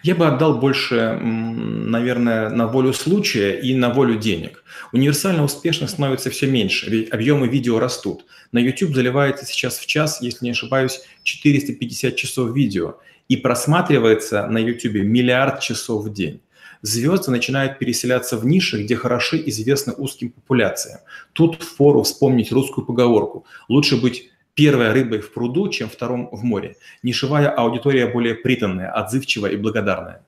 Я 0.03 0.15
бы 0.15 0.27
отдал 0.27 0.59
больше, 0.59 1.19
наверное, 1.21 2.51
на 2.51 2.67
волю 2.67 2.93
случая 2.93 3.53
и 3.53 3.75
на 3.75 3.91
волю 3.91 4.17
денег. 4.17 4.65
Универсальная 4.93 5.45
успешность 5.45 5.93
становится 5.93 6.31
все 6.31 6.47
меньше, 6.47 6.91
ведь 6.91 7.13
объемы 7.13 7.49
видео 7.49 7.79
растут. 7.79 8.25
На 8.53 8.59
YouTube 8.59 8.95
заливается 8.95 9.47
сейчас 9.47 9.79
в 9.79 9.87
час, 9.87 10.21
если 10.21 10.45
не 10.45 10.51
ошибаюсь, 10.51 11.01
450 11.23 12.17
часов 12.17 12.55
видео, 12.55 12.97
и 13.29 13.37
просматривается 13.37 14.47
на 14.49 14.59
YouTube 14.59 15.05
миллиард 15.05 15.61
часов 15.61 16.05
в 16.05 16.13
день 16.13 16.41
звезды 16.83 17.31
начинают 17.31 17.79
переселяться 17.79 18.37
в 18.37 18.47
ниши, 18.47 18.83
где 18.83 18.97
хороши 18.97 19.43
известны 19.47 19.93
узким 19.93 20.31
популяциям. 20.31 21.01
Тут 21.33 21.63
впору 21.63 22.03
вспомнить 22.03 22.53
русскую 22.53 22.87
поговорку 22.87 23.45
«Лучше 23.69 24.01
быть 24.01 24.30
первой 24.55 24.93
рыбой 24.93 25.21
в 25.21 25.33
пруду, 25.33 25.69
чем 25.69 25.89
втором 25.89 26.29
в 26.33 26.43
море». 26.43 26.77
Нишевая 27.03 27.49
аудитория 27.51 28.07
более 28.07 28.35
приданная, 28.35 28.91
отзывчивая 28.91 29.51
и 29.51 29.57
благодарная. 29.57 30.25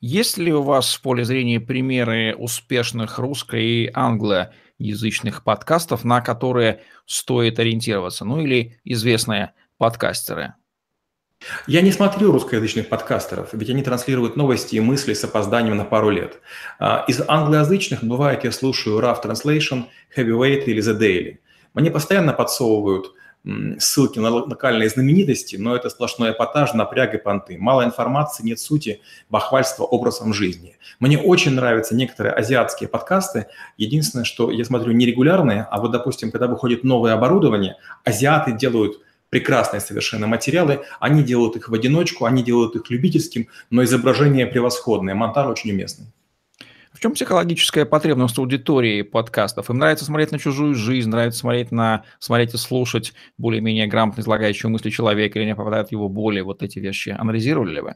Есть 0.00 0.38
ли 0.38 0.52
у 0.52 0.62
вас 0.62 0.94
в 0.94 1.00
поле 1.00 1.24
зрения 1.24 1.58
примеры 1.58 2.34
успешных 2.36 3.18
русско- 3.18 3.56
и 3.56 3.90
англоязычных 3.92 5.42
подкастов, 5.42 6.04
на 6.04 6.20
которые 6.20 6.82
стоит 7.04 7.58
ориентироваться? 7.58 8.24
Ну 8.24 8.40
или 8.40 8.78
известные 8.84 9.54
подкастеры? 9.76 10.54
Я 11.66 11.82
не 11.82 11.90
смотрю 11.90 12.30
русскоязычных 12.30 12.88
подкастеров, 12.88 13.50
ведь 13.52 13.70
они 13.70 13.82
транслируют 13.82 14.36
новости 14.36 14.76
и 14.76 14.80
мысли 14.80 15.14
с 15.14 15.24
опозданием 15.24 15.76
на 15.76 15.84
пару 15.84 16.10
лет. 16.10 16.40
А, 16.78 17.04
из 17.08 17.20
англоязычных 17.26 18.04
бывает 18.04 18.44
я 18.44 18.52
слушаю 18.52 18.98
RAW 19.00 19.22
Translation, 19.22 19.84
Heavyweight 20.16 20.64
или 20.64 20.82
The 20.82 20.98
Daily. 20.98 21.38
Мне 21.74 21.90
постоянно 21.90 22.32
подсовывают 22.32 23.12
ссылки 23.78 24.18
на 24.18 24.30
локальные 24.30 24.88
знаменитости, 24.88 25.56
но 25.56 25.74
это 25.74 25.88
сплошной 25.88 26.32
эпатаж, 26.32 26.74
напряг 26.74 27.14
и 27.14 27.18
понты. 27.18 27.56
Мало 27.58 27.84
информации, 27.84 28.42
нет 28.42 28.58
сути, 28.58 29.00
бахвальства 29.30 29.84
образом 29.84 30.34
жизни. 30.34 30.76
Мне 31.00 31.18
очень 31.18 31.54
нравятся 31.54 31.94
некоторые 31.94 32.34
азиатские 32.34 32.88
подкасты. 32.88 33.46
Единственное, 33.76 34.24
что 34.24 34.50
я 34.50 34.64
смотрю 34.64 34.92
нерегулярные, 34.92 35.66
а 35.70 35.80
вот, 35.80 35.92
допустим, 35.92 36.30
когда 36.30 36.46
выходит 36.46 36.84
новое 36.84 37.14
оборудование, 37.14 37.76
азиаты 38.04 38.52
делают 38.52 39.00
прекрасные 39.30 39.80
совершенно 39.80 40.26
материалы, 40.26 40.84
они 41.00 41.22
делают 41.22 41.56
их 41.56 41.68
в 41.68 41.74
одиночку, 41.74 42.24
они 42.24 42.42
делают 42.42 42.76
их 42.76 42.90
любительским, 42.90 43.48
но 43.70 43.84
изображение 43.84 44.46
превосходное, 44.46 45.14
монтаж 45.14 45.46
очень 45.46 45.70
уместный. 45.70 46.06
В 46.98 47.00
чем 47.00 47.12
психологическая 47.12 47.84
потребность 47.84 48.36
аудитории 48.38 49.02
подкастов? 49.02 49.70
Им 49.70 49.78
нравится 49.78 50.04
смотреть 50.04 50.32
на 50.32 50.40
чужую 50.40 50.74
жизнь, 50.74 51.08
нравится 51.08 51.38
смотреть 51.38 51.70
на 51.70 52.02
смотреть 52.18 52.54
и 52.54 52.56
слушать 52.56 53.14
более-менее 53.36 53.86
грамотно 53.86 54.20
излагающую 54.20 54.68
мысли 54.68 54.90
человека 54.90 55.38
или 55.38 55.46
не 55.46 55.54
попадают 55.54 55.92
его 55.92 56.08
боли. 56.08 56.40
Вот 56.40 56.64
эти 56.64 56.80
вещи 56.80 57.10
анализировали 57.16 57.74
ли 57.74 57.80
вы? 57.82 57.94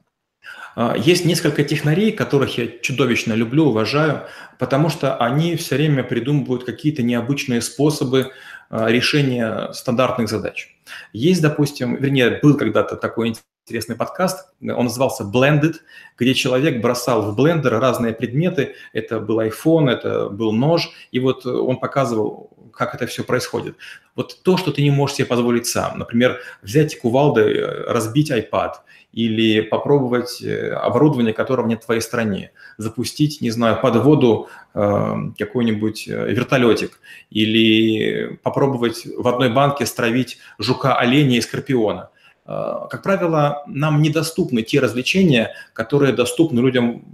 А, 0.77 0.95
есть 0.97 1.25
несколько 1.25 1.65
технарей, 1.65 2.13
которых 2.13 2.57
я 2.59 2.69
чудовищно 2.81 3.33
люблю, 3.33 3.65
уважаю, 3.65 4.23
потому 4.61 4.89
что 4.89 5.17
они 5.17 5.57
все 5.57 5.75
время 5.75 6.05
придумывают 6.05 6.63
какие-то 6.63 7.03
необычные 7.03 7.61
способы 7.61 8.31
а, 8.71 8.87
решения 8.87 9.73
стандартных 9.73 10.29
задач. 10.29 10.77
Есть, 11.13 11.43
допустим, 11.43 11.97
вернее, 11.97 12.39
был 12.41 12.57
когда-то 12.57 12.95
такой 12.95 13.35
интересный 13.65 13.95
подкаст, 13.95 14.49
он 14.61 14.85
назывался 14.85 15.23
Blended, 15.25 15.77
где 16.19 16.35
человек 16.35 16.83
бросал 16.83 17.31
в 17.31 17.37
блендер 17.37 17.79
разные 17.79 18.13
предметы, 18.13 18.75
это 18.93 19.21
был 19.21 19.41
iPhone, 19.41 19.89
это 19.89 20.29
был 20.29 20.53
нож, 20.53 20.91
и 21.13 21.21
вот 21.21 21.47
он 21.47 21.79
показывал, 21.79 22.51
как 22.73 22.95
это 22.95 23.07
все 23.07 23.23
происходит. 23.23 23.77
Вот 24.17 24.43
то, 24.43 24.57
что 24.57 24.73
ты 24.73 24.83
не 24.83 24.91
можешь 24.91 25.17
себе 25.17 25.27
позволить 25.27 25.67
сам, 25.67 25.99
например, 25.99 26.41
взять 26.63 26.99
кувалдой, 26.99 27.65
разбить 27.87 28.31
iPad– 28.31 28.73
или 29.13 29.61
попробовать 29.61 30.43
э, 30.43 30.73
оборудование, 30.73 31.35
которого 31.35 31.67
нет 31.67 31.83
в 31.83 31.87
твоей 31.87 32.01
стране, 32.01 32.53
запустить, 32.79 33.41
не 33.41 33.51
знаю, 33.51 33.79
под 33.81 33.97
воду 33.97 34.49
э, 34.75 35.15
какой-нибудь 35.39 36.09
э, 36.09 36.33
вертолетик, 36.33 36.99
или 37.31 38.39
попробовать 38.43 39.07
в 39.07 39.29
одной 39.29 39.51
банке 39.51 39.85
стравить 39.85 40.39
жука, 40.59 40.97
оленя 40.97 41.37
и 41.37 41.41
скорпиона. 41.43 42.09
Э, 42.47 42.87
как 42.91 43.03
правило, 43.03 43.63
нам 43.67 44.03
недоступны 44.03 44.63
те 44.63 44.81
развлечения, 44.81 45.55
которые 45.73 46.13
доступны 46.13 46.61
людям 46.61 47.05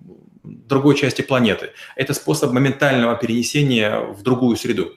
другой 0.43 0.97
части 0.97 1.23
планеты. 1.23 1.71
Это 1.97 2.15
способ 2.15 2.53
моментального 2.53 3.17
перенесения 3.17 4.01
в 4.01 4.23
другую 4.23 4.57
среду. 4.57 4.93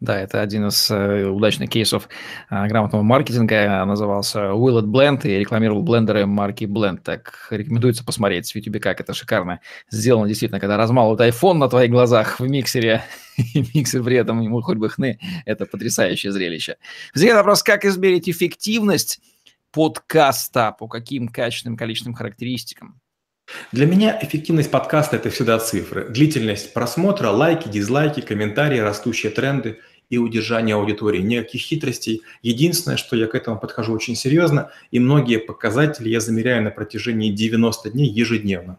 Да, 0.00 0.20
это 0.20 0.42
один 0.42 0.68
из 0.68 0.90
э, 0.92 1.24
удачных 1.24 1.70
кейсов 1.70 2.08
э, 2.50 2.68
грамотного 2.68 3.02
маркетинга. 3.02 3.84
Назывался 3.84 4.38
Will 4.50 4.80
It 4.80 4.84
Blend 4.84 5.26
и 5.26 5.40
рекламировал 5.40 5.82
блендеры 5.82 6.24
марки 6.24 6.64
Blend. 6.64 6.98
Так 7.02 7.48
рекомендуется 7.50 8.04
посмотреть 8.04 8.52
в 8.52 8.54
YouTube, 8.54 8.80
как 8.80 9.00
это 9.00 9.12
шикарно 9.12 9.60
сделано. 9.90 10.28
Действительно, 10.28 10.60
когда 10.60 10.76
размалывают 10.76 11.20
iPhone 11.20 11.54
на 11.54 11.68
твоих 11.68 11.90
глазах 11.90 12.38
в 12.38 12.48
миксере, 12.48 13.02
и 13.36 13.64
миксер 13.74 14.04
при 14.04 14.16
этом 14.16 14.40
ему 14.40 14.60
хоть 14.62 14.78
бы 14.78 14.88
хны, 14.88 15.18
это 15.44 15.66
потрясающее 15.66 16.30
зрелище. 16.30 16.76
Возникает 17.12 17.38
вопрос, 17.38 17.64
как 17.64 17.84
измерить 17.84 18.30
эффективность 18.30 19.20
подкаста, 19.72 20.76
по 20.78 20.86
каким 20.86 21.26
качественным 21.26 21.76
количественным 21.76 22.14
характеристикам? 22.14 23.00
Для 23.72 23.86
меня 23.86 24.18
эффективность 24.22 24.70
подкаста– 24.70 25.16
это 25.18 25.30
всегда 25.30 25.58
цифры. 25.58 26.08
Длительность 26.08 26.72
просмотра, 26.72 27.30
лайки, 27.30 27.68
дизлайки, 27.68 28.20
комментарии, 28.20 28.78
растущие 28.78 29.32
тренды 29.32 29.78
и 30.10 30.18
удержание 30.18 30.76
аудитории. 30.76 31.20
Никаких 31.20 31.60
хитростей. 31.60 32.22
Единственное, 32.42 32.96
что 32.96 33.16
я 33.16 33.26
к 33.26 33.34
этому 33.34 33.58
подхожу 33.58 33.92
очень 33.92 34.16
серьезно, 34.16 34.70
и 34.90 34.98
многие 34.98 35.38
показатели 35.38 36.08
я 36.08 36.20
замеряю 36.20 36.62
на 36.62 36.70
протяжении 36.70 37.30
90 37.30 37.90
дней 37.90 38.08
ежедневно. 38.08 38.78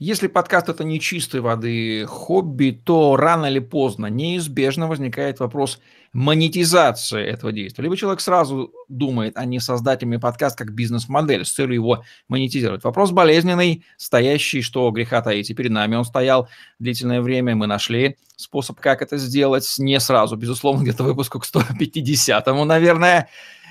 Если 0.00 0.26
подкаст 0.26 0.68
это 0.68 0.82
не 0.82 0.98
чистой 0.98 1.40
воды 1.40 2.04
хобби, 2.06 2.70
то 2.84 3.16
рано 3.16 3.46
или 3.46 3.60
поздно 3.60 4.06
неизбежно 4.06 4.88
возникает 4.88 5.38
вопрос 5.38 5.80
монетизации 6.12 7.24
этого 7.24 7.52
действия. 7.52 7.84
Либо 7.84 7.96
человек 7.96 8.20
сразу 8.20 8.72
думает 8.88 9.36
о 9.36 9.44
несоздателями 9.44 10.16
подкаст 10.16 10.58
как 10.58 10.72
бизнес-модель 10.72 11.44
с 11.44 11.52
целью 11.52 11.74
его 11.74 12.04
монетизировать. 12.28 12.82
Вопрос 12.82 13.12
болезненный, 13.12 13.84
стоящий, 13.96 14.62
что 14.62 14.90
греха 14.90 15.22
таить. 15.22 15.50
И 15.50 15.54
перед 15.54 15.70
нами 15.70 15.94
он 15.94 16.04
стоял 16.04 16.48
длительное 16.80 17.20
время. 17.20 17.54
Мы 17.54 17.68
нашли 17.68 18.16
способ, 18.34 18.80
как 18.80 19.00
это 19.00 19.16
сделать. 19.16 19.72
Не 19.78 20.00
сразу, 20.00 20.36
безусловно, 20.36 20.82
где-то 20.82 21.04
выпуску 21.04 21.38
к 21.38 21.46
150-му, 21.46 22.64
наверное. 22.64 23.28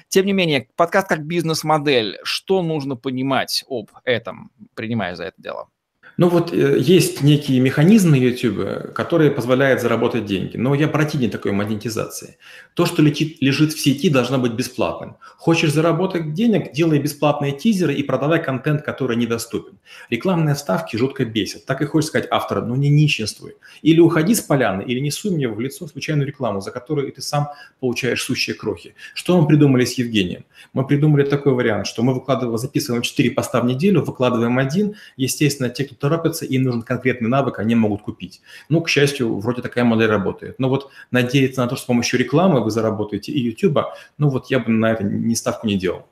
Тем 0.08 0.26
не 0.26 0.32
менее, 0.32 0.68
подкаст 0.78 1.10
как 1.10 1.26
бизнес-модель. 1.26 2.18
Что 2.24 2.62
нужно 2.62 2.96
понимать 2.96 3.66
об 3.68 3.90
этом, 4.06 4.52
принимая 4.74 5.16
за 5.16 5.26
это 5.26 5.42
дело? 5.42 5.70
Ну 6.16 6.30
вот 6.30 6.54
э, 6.54 6.78
есть 6.80 7.24
некие 7.24 7.60
механизмы 7.60 8.18
YouTube, 8.18 8.94
которые 8.94 9.32
позволяют 9.32 9.82
заработать 9.82 10.26
деньги, 10.26 10.58
но 10.58 10.76
я 10.76 10.88
противник 10.88 11.32
такой 11.32 11.54
монетизации. 11.54 12.38
То, 12.76 12.86
что 12.86 13.02
летит, 13.02 13.38
лежит 13.42 13.74
в 13.74 13.80
сети, 13.80 14.10
должно 14.10 14.38
быть 14.38 14.54
бесплатным. 14.54 15.18
Хочешь 15.38 15.72
заработать 15.72 16.34
денег, 16.34 16.72
делай 16.72 17.00
бесплатные 17.00 17.52
тизеры 17.52 17.96
и 17.96 18.04
продавай 18.04 18.44
контент, 18.44 18.84
который 18.84 19.18
недоступен. 19.18 19.80
Рекламные 20.12 20.54
вставки 20.54 20.98
жутко 20.98 21.26
бесят. 21.26 21.66
Так 21.66 21.82
и 21.82 21.86
хочешь 21.86 22.10
сказать 22.10 22.28
автора, 22.30 22.62
ну 22.62 22.76
не 22.76 22.90
нищенствуй. 22.90 23.56
Или 23.82 24.00
уходи 24.00 24.36
с 24.36 24.42
поляны, 24.42 24.84
или 24.84 25.00
не 25.00 25.10
суй 25.10 25.32
мне 25.32 25.48
в 25.48 25.60
лицо 25.60 25.88
случайную 25.88 26.28
рекламу, 26.28 26.62
за 26.62 26.70
которую 26.70 27.12
ты 27.12 27.22
сам 27.24 27.50
получаешь 27.80 28.22
сущие 28.22 28.56
крохи. 28.56 28.94
Что 29.16 29.42
мы 29.42 29.48
придумали 29.48 29.86
с 29.86 29.94
Евгением? 29.98 30.46
Мы 30.74 30.86
придумали 30.86 31.24
такой 31.24 31.54
вариант, 31.54 31.88
что 31.88 32.04
мы 32.04 32.14
выкладываем, 32.14 32.58
записываем 32.58 33.02
4 33.02 33.32
поста 33.32 33.62
в 33.62 33.66
неделю, 33.66 34.04
выкладываем 34.04 34.60
один. 34.60 34.96
Естественно, 35.18 35.70
те, 35.70 35.86
кто 35.86 36.03
торопятся, 36.04 36.46
им 36.46 36.64
нужен 36.64 36.82
конкретный 36.82 37.30
навык, 37.30 37.60
они 37.60 37.76
могут 37.76 38.02
купить. 38.02 38.42
Ну, 38.70 38.82
к 38.82 38.90
счастью, 38.90 39.40
вроде 39.40 39.62
такая 39.62 39.86
модель 39.86 40.10
работает. 40.10 40.60
Но 40.60 40.70
вот 40.70 40.92
надеяться 41.12 41.62
на 41.62 41.68
то, 41.68 41.76
что 41.76 41.84
с 41.84 41.88
помощью 41.88 42.20
рекламы 42.20 42.64
вы 42.64 42.72
заработаете 42.72 43.32
и 43.32 43.40
YouTube, 43.40 43.80
ну 44.18 44.30
вот 44.30 44.48
я 44.52 44.60
бы 44.60 44.72
на 44.72 44.92
это 44.92 45.04
ни 45.04 45.34
ставку 45.34 45.68
не 45.68 45.78
делал. 45.78 46.08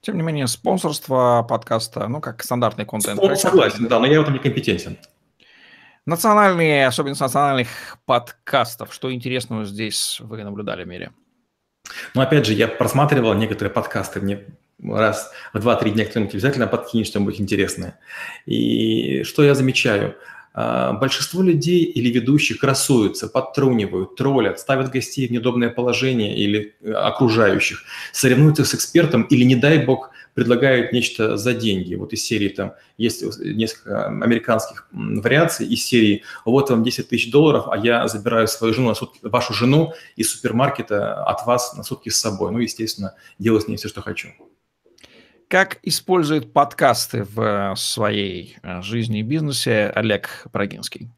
Тем 0.00 0.16
не 0.16 0.22
менее, 0.22 0.46
спонсорство 0.46 1.44
подкаста, 1.48 2.08
ну, 2.08 2.20
как 2.20 2.42
стандартный 2.42 2.86
контент. 2.86 3.18
Спонсор, 3.18 3.36
согласен, 3.36 3.88
да, 3.88 3.98
но 3.98 4.06
я 4.06 4.20
в 4.20 4.22
этом 4.22 4.34
не 4.34 4.40
компетентен. 4.40 4.96
Национальные, 6.06 6.86
особенности 6.86 7.22
национальных 7.22 7.68
подкастов. 8.04 8.92
Что 8.94 9.12
интересного 9.12 9.64
здесь 9.64 10.18
вы 10.20 10.44
наблюдали 10.44 10.84
в 10.84 10.88
мире? 10.88 11.12
Ну, 12.14 12.22
опять 12.22 12.46
же, 12.46 12.54
я 12.54 12.68
просматривал 12.68 13.34
некоторые 13.34 13.72
подкасты, 13.72 14.20
мне 14.20 14.44
раз 14.82 15.30
в 15.52 15.58
2-3 15.58 15.90
дня 15.90 16.04
кто-нибудь 16.04 16.34
обязательно 16.34 16.66
подкинет 16.66 17.06
что-нибудь 17.06 17.40
интересное. 17.40 17.98
И 18.46 19.22
что 19.24 19.44
я 19.44 19.54
замечаю? 19.54 20.16
А, 20.56 20.92
большинство 20.92 21.42
людей 21.42 21.82
или 21.82 22.12
ведущих 22.12 22.58
красуются, 22.58 23.26
подтрунивают, 23.28 24.14
троллят, 24.14 24.60
ставят 24.60 24.90
гостей 24.90 25.26
в 25.26 25.32
неудобное 25.32 25.68
положение 25.68 26.36
или 26.36 26.76
э, 26.80 26.92
окружающих, 26.92 27.82
соревнуются 28.12 28.64
с 28.64 28.72
экспертом 28.72 29.22
или, 29.22 29.42
не 29.42 29.56
дай 29.56 29.84
бог, 29.84 30.10
предлагают 30.34 30.92
нечто 30.92 31.36
за 31.36 31.54
деньги. 31.54 31.96
Вот 31.96 32.12
из 32.12 32.24
серии 32.24 32.48
там 32.48 32.74
есть 32.98 33.24
несколько 33.40 34.06
американских 34.06 34.88
вариаций 34.92 35.66
из 35.66 35.84
серии 35.84 36.22
«Вот 36.44 36.70
вам 36.70 36.84
10 36.84 37.08
тысяч 37.08 37.32
долларов, 37.32 37.66
а 37.68 37.76
я 37.76 38.06
забираю 38.06 38.46
свою 38.46 38.74
жену 38.74 38.88
на 38.88 38.94
сутки, 38.94 39.18
вашу 39.22 39.54
жену 39.54 39.92
из 40.14 40.30
супермаркета 40.30 41.24
от 41.24 41.46
вас 41.46 41.76
на 41.76 41.82
сутки 41.82 42.10
с 42.10 42.20
собой». 42.20 42.52
Ну, 42.52 42.58
естественно, 42.58 43.14
делаю 43.40 43.60
с 43.60 43.66
ней 43.66 43.76
все, 43.76 43.88
что 43.88 44.02
хочу. 44.02 44.28
Как 45.54 45.78
использует 45.84 46.52
подкасты 46.52 47.22
в 47.22 47.76
своей 47.76 48.56
э, 48.64 48.82
жизни 48.82 49.20
и 49.20 49.22
бизнесе 49.22 49.92
Олег 49.94 50.48
Прогинский? 50.50 51.10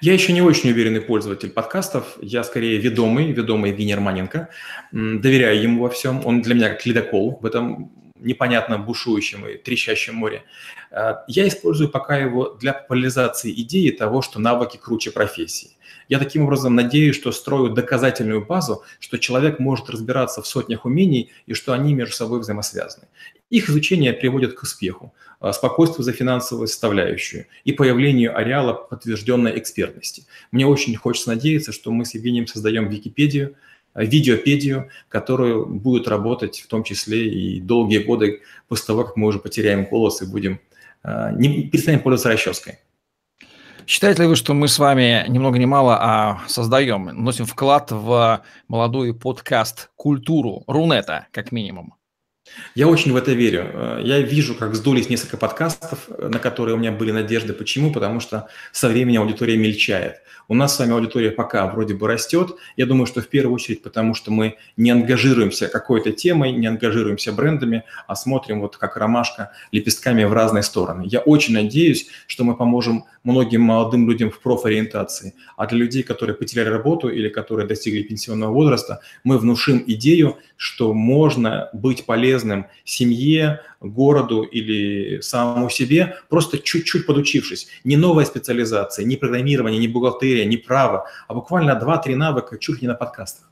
Я 0.00 0.14
еще 0.14 0.32
не 0.32 0.40
очень 0.40 0.70
уверенный 0.70 1.02
пользователь 1.02 1.50
подкастов. 1.50 2.16
Я 2.22 2.44
скорее 2.44 2.78
ведомый, 2.78 3.30
ведомый 3.32 3.72
Евгений 3.72 3.94
Романенко. 3.94 4.48
Доверяю 4.90 5.60
ему 5.60 5.82
во 5.82 5.90
всем. 5.90 6.24
Он 6.24 6.40
для 6.40 6.54
меня 6.54 6.70
как 6.70 6.86
ледокол 6.86 7.38
в 7.42 7.44
этом 7.44 7.92
непонятно 8.18 8.78
бушующем 8.78 9.46
и 9.46 9.58
трещащем 9.58 10.14
море. 10.14 10.44
Э, 10.90 11.16
я 11.28 11.46
использую 11.46 11.90
пока 11.90 12.16
его 12.16 12.54
для 12.54 12.72
популяризации 12.72 13.52
идеи 13.52 13.90
того, 13.90 14.22
что 14.22 14.40
навыки 14.40 14.78
круче 14.82 15.10
профессии. 15.10 15.76
Я 16.08 16.18
таким 16.18 16.44
образом 16.44 16.74
надеюсь, 16.74 17.16
что 17.16 17.32
строю 17.32 17.70
доказательную 17.70 18.44
базу, 18.44 18.82
что 19.00 19.18
человек 19.18 19.58
может 19.58 19.88
разбираться 19.90 20.42
в 20.42 20.46
сотнях 20.46 20.84
умений 20.84 21.32
и 21.46 21.54
что 21.54 21.72
они 21.72 21.94
между 21.94 22.14
собой 22.14 22.40
взаимосвязаны. 22.40 23.06
Их 23.54 23.70
изучение 23.70 24.12
приводит 24.12 24.54
к 24.54 24.64
успеху, 24.64 25.14
а, 25.38 25.52
спокойствию 25.52 26.02
за 26.02 26.10
финансовую 26.10 26.66
составляющую 26.66 27.46
и 27.62 27.70
появлению 27.70 28.36
ареала 28.36 28.72
подтвержденной 28.72 29.56
экспертности. 29.56 30.24
Мне 30.50 30.66
очень 30.66 30.96
хочется 30.96 31.28
надеяться, 31.28 31.70
что 31.70 31.92
мы 31.92 32.04
с 32.04 32.14
Евгением 32.14 32.48
создаем 32.48 32.88
Википедию, 32.88 33.54
а, 33.92 34.02
видеопедию, 34.02 34.90
которую 35.08 35.66
будет 35.66 36.08
работать 36.08 36.62
в 36.62 36.66
том 36.66 36.82
числе 36.82 37.28
и 37.28 37.60
долгие 37.60 37.98
годы 37.98 38.42
после 38.66 38.86
того, 38.86 39.04
как 39.04 39.16
мы 39.16 39.28
уже 39.28 39.38
потеряем 39.38 39.84
голос 39.84 40.20
и 40.20 40.26
будем 40.26 40.58
а, 41.04 41.30
не 41.30 41.68
перестанем 41.68 42.00
пользоваться 42.00 42.30
расческой. 42.30 42.80
Считаете 43.86 44.22
ли 44.22 44.28
вы, 44.30 44.34
что 44.34 44.52
мы 44.52 44.66
с 44.66 44.80
вами 44.80 45.26
ни 45.28 45.38
много 45.38 45.60
ни 45.60 45.64
мало 45.64 45.96
а 46.00 46.40
создаем, 46.48 47.04
носим 47.04 47.46
вклад 47.46 47.92
в 47.92 48.42
молодую 48.66 49.14
подкаст-культуру 49.14 50.64
Рунета, 50.66 51.28
как 51.30 51.52
минимум? 51.52 51.94
Я 52.74 52.88
очень 52.88 53.12
в 53.12 53.16
это 53.16 53.32
верю. 53.32 53.70
Э, 53.72 54.00
я 54.02 54.20
вижу, 54.20 54.54
как 54.54 54.74
сдулись 54.74 55.08
несколько 55.08 55.36
подкастов, 55.36 56.06
э, 56.08 56.28
на 56.28 56.38
которые 56.38 56.74
у 56.74 56.78
меня 56.78 56.92
были 56.92 57.10
надежды. 57.10 57.52
Почему? 57.52 57.92
Потому 57.92 58.20
что 58.20 58.48
со 58.72 58.88
временем 58.88 59.22
аудитория 59.22 59.56
мельчает. 59.56 60.16
У 60.46 60.54
нас 60.54 60.76
с 60.76 60.78
вами 60.78 60.92
аудитория 60.92 61.30
пока 61.30 61.66
вроде 61.66 61.94
бы 61.94 62.06
растет. 62.06 62.56
Я 62.76 62.84
думаю, 62.84 63.06
что 63.06 63.22
в 63.22 63.28
первую 63.28 63.54
очередь 63.54 63.82
потому, 63.82 64.14
что 64.14 64.30
мы 64.30 64.56
не 64.76 64.90
ангажируемся 64.90 65.68
какой-то 65.68 66.12
темой, 66.12 66.52
не 66.52 66.66
ангажируемся 66.66 67.32
брендами, 67.32 67.84
а 68.06 68.14
смотрим 68.14 68.60
вот 68.60 68.76
как 68.76 68.98
ромашка 68.98 69.52
лепестками 69.72 70.24
в 70.24 70.34
разные 70.34 70.62
стороны. 70.62 71.04
Я 71.06 71.20
очень 71.20 71.54
надеюсь, 71.54 72.08
что 72.26 72.44
мы 72.44 72.56
поможем 72.56 73.06
многим 73.22 73.62
молодым 73.62 74.06
людям 74.06 74.30
в 74.30 74.38
профориентации. 74.40 75.34
А 75.56 75.66
для 75.66 75.78
людей, 75.78 76.02
которые 76.02 76.36
потеряли 76.36 76.68
работу 76.68 77.08
или 77.08 77.30
которые 77.30 77.66
достигли 77.66 78.02
пенсионного 78.02 78.52
возраста, 78.52 79.00
мы 79.22 79.38
внушим 79.38 79.82
идею, 79.86 80.36
что 80.56 80.92
можно 80.92 81.70
быть 81.72 82.04
полезным 82.04 82.33
семье, 82.84 83.60
городу 83.80 84.42
или 84.42 85.20
самому 85.20 85.70
себе, 85.70 86.16
просто 86.28 86.58
чуть-чуть 86.58 87.06
подучившись. 87.06 87.68
Не 87.84 87.96
новая 87.96 88.24
специализация, 88.24 89.04
не 89.04 89.16
программирование, 89.16 89.80
не 89.80 89.88
бухгалтерия, 89.88 90.44
не 90.44 90.56
право, 90.56 91.06
а 91.28 91.34
буквально 91.34 91.72
2-3 91.72 92.16
навыка 92.16 92.58
чуть 92.58 92.76
ли 92.76 92.82
не 92.82 92.88
на 92.88 92.94
подкастах. 92.94 93.50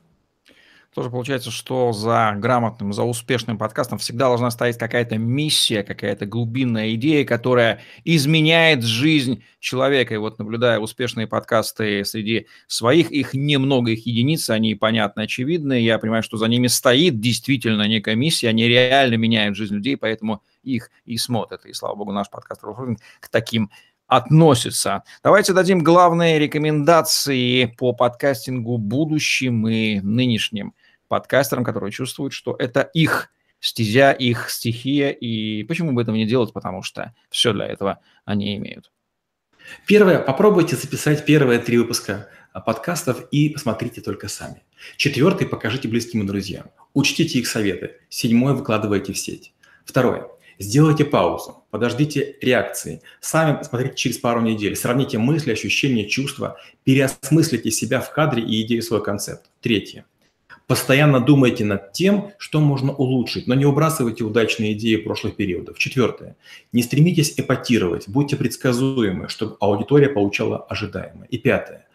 Тоже 0.93 1.09
получается, 1.09 1.49
что 1.49 1.91
за 1.91 2.35
грамотным, 2.37 2.93
за 2.93 3.03
успешным 3.03 3.57
подкастом 3.57 3.97
всегда 3.97 4.25
должна 4.25 4.51
стоять 4.51 4.77
какая-то 4.77 5.17
миссия, 5.17 5.81
какая-то 5.81 6.27
глубинная 6.27 6.93
идея, 6.93 7.25
которая 7.25 7.81
изменяет 8.03 8.83
жизнь 8.83 9.43
человека. 9.59 10.13
И 10.13 10.17
вот 10.17 10.37
наблюдая 10.37 10.77
успешные 10.77 11.25
подкасты 11.25 12.05
среди 12.05 12.45
своих, 12.67 13.11
их 13.11 13.33
немного, 13.33 13.91
их 13.91 14.05
единиц, 14.05 14.51
они 14.51 14.75
понятны, 14.75 15.21
очевидны. 15.21 15.81
Я 15.81 15.97
понимаю, 15.97 16.21
что 16.21 16.37
за 16.37 16.45
ними 16.45 16.67
стоит 16.67 17.19
действительно 17.19 17.87
некая 17.87 18.15
миссия, 18.15 18.49
они 18.49 18.67
реально 18.67 19.15
меняют 19.15 19.55
жизнь 19.55 19.73
людей, 19.73 19.97
поэтому 19.97 20.43
их 20.61 20.91
и 21.05 21.17
смотрят. 21.17 21.65
И 21.65 21.73
слава 21.73 21.95
богу, 21.95 22.11
наш 22.11 22.29
подкаст 22.29 22.61
к 22.61 23.29
таким 23.29 23.71
относится. 24.05 25.03
Давайте 25.23 25.53
дадим 25.53 25.79
главные 25.79 26.37
рекомендации 26.37 27.65
по 27.65 27.93
подкастингу 27.93 28.77
будущим 28.77 29.67
и 29.67 29.99
нынешним 30.01 30.73
подкастерам, 31.13 31.63
которые 31.63 31.91
чувствуют, 31.91 32.33
что 32.33 32.55
это 32.57 32.81
их 32.81 33.29
стезя, 33.59 34.11
их 34.11 34.49
стихия, 34.49 35.11
и 35.11 35.63
почему 35.63 35.91
бы 35.91 36.01
этого 36.01 36.15
не 36.15 36.25
делать, 36.25 36.51
потому 36.53 36.81
что 36.81 37.13
все 37.29 37.53
для 37.53 37.67
этого 37.67 37.99
они 38.25 38.57
имеют. 38.57 38.91
Первое, 39.85 40.17
попробуйте 40.17 40.75
записать 40.75 41.23
первые 41.23 41.59
три 41.59 41.77
выпуска 41.77 42.29
а, 42.51 42.61
подкастов 42.61 43.27
и 43.29 43.49
посмотрите 43.49 44.01
только 44.01 44.27
сами. 44.27 44.63
Четвертый, 44.97 45.45
покажите 45.45 45.87
близким 45.87 46.23
и 46.23 46.25
друзьям. 46.25 46.71
Учтите 46.95 47.37
их 47.37 47.47
советы. 47.47 47.97
Седьмой, 48.09 48.55
выкладывайте 48.55 49.13
в 49.13 49.19
сеть. 49.19 49.53
Второе, 49.85 50.27
сделайте 50.57 51.05
паузу, 51.05 51.63
подождите 51.69 52.37
реакции. 52.41 53.03
Сами 53.21 53.55
посмотрите 53.55 53.95
через 53.95 54.17
пару 54.17 54.41
недель, 54.41 54.75
сравните 54.75 55.19
мысли, 55.19 55.51
ощущения, 55.51 56.09
чувства, 56.09 56.57
переосмыслите 56.83 57.69
себя 57.69 58.01
в 58.01 58.11
кадре 58.11 58.41
и 58.41 58.63
идею 58.63 58.81
свой 58.81 59.03
концепт. 59.03 59.51
Третье, 59.61 60.05
Постоянно 60.67 61.19
думайте 61.19 61.65
над 61.65 61.91
тем, 61.91 62.31
что 62.37 62.61
можно 62.61 62.93
улучшить, 62.93 63.47
но 63.47 63.53
не 63.53 63.65
выбрасывайте 63.65 64.23
удачные 64.23 64.73
идеи 64.73 64.95
прошлых 64.95 65.35
периодов. 65.35 65.77
Четвертое. 65.77 66.37
Не 66.71 66.83
стремитесь 66.83 67.33
эпатировать, 67.35 68.07
будьте 68.07 68.37
предсказуемы, 68.37 69.27
чтобы 69.27 69.57
аудитория 69.59 70.07
получала 70.07 70.59
ожидаемое. 70.59 71.27
И 71.27 71.37
пятое. 71.37 71.85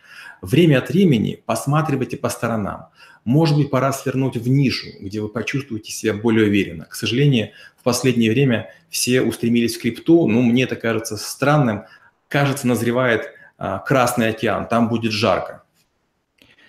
Время 0.42 0.78
от 0.78 0.90
времени 0.90 1.42
посматривайте 1.46 2.16
по 2.16 2.28
сторонам. 2.28 2.88
Может 3.24 3.56
быть, 3.56 3.70
пора 3.70 3.92
свернуть 3.92 4.36
в 4.36 4.48
нишу, 4.48 4.86
где 5.00 5.20
вы 5.20 5.28
почувствуете 5.28 5.90
себя 5.90 6.14
более 6.14 6.46
уверенно. 6.46 6.84
К 6.84 6.94
сожалению, 6.94 7.50
в 7.76 7.82
последнее 7.82 8.30
время 8.30 8.70
все 8.90 9.22
устремились 9.22 9.76
в 9.76 9.80
крипту. 9.80 10.28
Ну, 10.28 10.42
мне 10.42 10.64
это 10.64 10.76
кажется 10.76 11.16
странным. 11.16 11.84
Кажется, 12.28 12.66
назревает 12.66 13.30
а, 13.56 13.78
Красный 13.78 14.28
океан, 14.28 14.68
там 14.68 14.88
будет 14.88 15.12
жарко. 15.12 15.62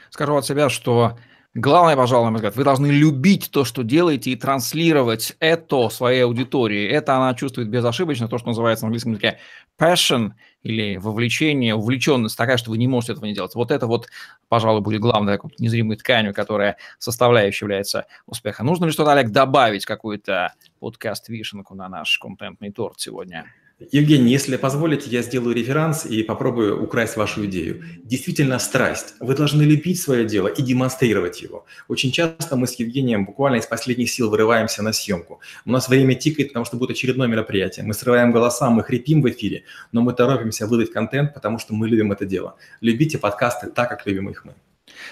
Скажу 0.10 0.36
от 0.36 0.46
себя, 0.46 0.70
что 0.70 1.18
Главное, 1.56 1.96
пожалуй, 1.96 2.26
на 2.26 2.32
мой 2.32 2.38
взгляд, 2.38 2.56
вы 2.56 2.64
должны 2.64 2.88
любить 2.88 3.50
то, 3.52 3.66
что 3.66 3.82
делаете, 3.82 4.30
и 4.30 4.36
транслировать 4.36 5.36
это 5.40 5.90
своей 5.90 6.24
аудитории. 6.24 6.88
Это 6.88 7.18
она 7.18 7.34
чувствует 7.34 7.70
безошибочно, 7.70 8.28
то, 8.28 8.38
что 8.38 8.50
называется 8.50 8.86
в 8.86 8.88
английском 8.88 9.14
языке 9.14 9.40
passion 9.80 10.34
или 10.62 10.98
вовлечение, 10.98 11.74
увлеченность 11.74 12.38
такая, 12.38 12.58
что 12.58 12.70
вы 12.70 12.78
не 12.78 12.88
можете 12.88 13.14
этого 13.14 13.26
не 13.26 13.34
делать. 13.34 13.56
Вот 13.56 13.72
это 13.72 13.88
вот, 13.88 14.10
пожалуй, 14.48 14.82
будет 14.82 15.02
главной 15.02 15.40
незримой 15.58 15.98
тканью, 15.98 16.36
которая 16.36 16.78
составляющей 17.00 17.66
является 17.66 18.06
успеха. 18.28 18.64
Нужно 18.64 18.86
ли 18.86 18.92
что-то, 18.92 19.14
Олег, 19.14 19.32
добавить 19.32 19.86
какую-то 19.86 20.54
подкаст-вишенку 20.80 21.74
на 21.74 21.90
наш 21.90 22.20
контентный 22.20 22.72
торт 22.72 23.00
сегодня? 23.00 23.46
Евгений, 23.92 24.30
если 24.30 24.58
позволите, 24.58 25.10
я 25.10 25.22
сделаю 25.22 25.56
реверанс 25.56 26.06
и 26.06 26.22
попробую 26.24 26.84
украсть 26.84 27.16
вашу 27.16 27.46
идею. 27.46 27.82
Действительно, 28.04 28.60
страсть. 28.60 29.14
Вы 29.22 29.36
должны 29.36 29.62
любить 29.62 30.02
свое 30.02 30.26
дело 30.26 30.50
и 30.50 30.62
демонстрировать 30.62 31.42
его. 31.42 31.66
Очень 31.88 32.12
часто 32.12 32.58
мы 32.58 32.68
с 32.68 32.74
Евгением 32.74 33.26
буквально 33.26 33.56
из 33.56 33.66
последних 33.66 34.12
сил 34.12 34.30
вырываемся 34.30 34.84
на 34.84 34.92
съемку. 34.92 35.40
У 35.66 35.72
нас 35.72 35.88
время 35.88 36.16
тикает, 36.16 36.50
потому 36.50 36.66
что 36.66 36.76
будет 36.76 36.92
очередное 36.92 37.28
мероприятие. 37.28 37.86
Мы 37.86 37.94
срываем 37.94 38.34
голоса, 38.34 38.70
мы 38.70 38.84
хрипим 38.84 39.22
в 39.22 39.30
эфире, 39.30 39.64
но 39.94 40.02
мы 40.02 40.12
торопимся 40.12 40.68
выдать 40.68 40.92
контент, 40.92 41.34
потому 41.34 41.58
что 41.58 41.74
мы 41.74 41.88
любим 41.88 42.12
это 42.12 42.26
дело. 42.26 42.56
Любите 42.82 43.18
подкасты 43.18 43.68
так, 43.68 43.88
как 43.88 44.06
любим 44.06 44.30
их 44.30 44.44
мы. 44.44 44.56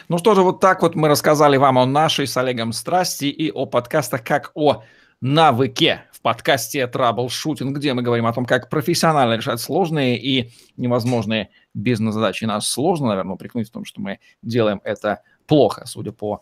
Ну 0.10 0.18
что 0.18 0.36
же, 0.36 0.42
вот 0.42 0.60
так 0.60 0.82
вот 0.82 0.94
мы 0.94 1.08
рассказали 1.08 1.56
вам 1.56 1.78
о 1.78 1.86
нашей 1.86 2.28
с 2.28 2.36
Олегом 2.36 2.74
страсти 2.74 3.26
и 3.26 3.50
о 3.50 3.66
подкастах 3.66 4.26
как 4.26 4.52
о 4.56 4.84
навыке 5.22 6.04
в 6.12 6.22
подкасте 6.22 6.90
Troubleshooting, 6.92 7.72
где 7.72 7.94
мы 7.94 8.02
говорим 8.02 8.26
о 8.26 8.34
том, 8.34 8.46
как 8.46 8.70
профессионально 8.70 9.38
решать 9.38 9.60
сложные 9.60 10.20
и 10.20 10.52
невозможные 10.76 11.50
бизнес-задачи. 11.74 12.46
Нас 12.46 12.70
сложно, 12.70 13.08
наверное, 13.08 13.36
упрекнуть 13.36 13.70
в 13.70 13.72
том, 13.72 13.86
что 13.86 14.02
мы 14.02 14.20
делаем 14.42 14.82
это 14.84 15.22
плохо, 15.48 15.84
судя 15.86 16.12
по 16.12 16.42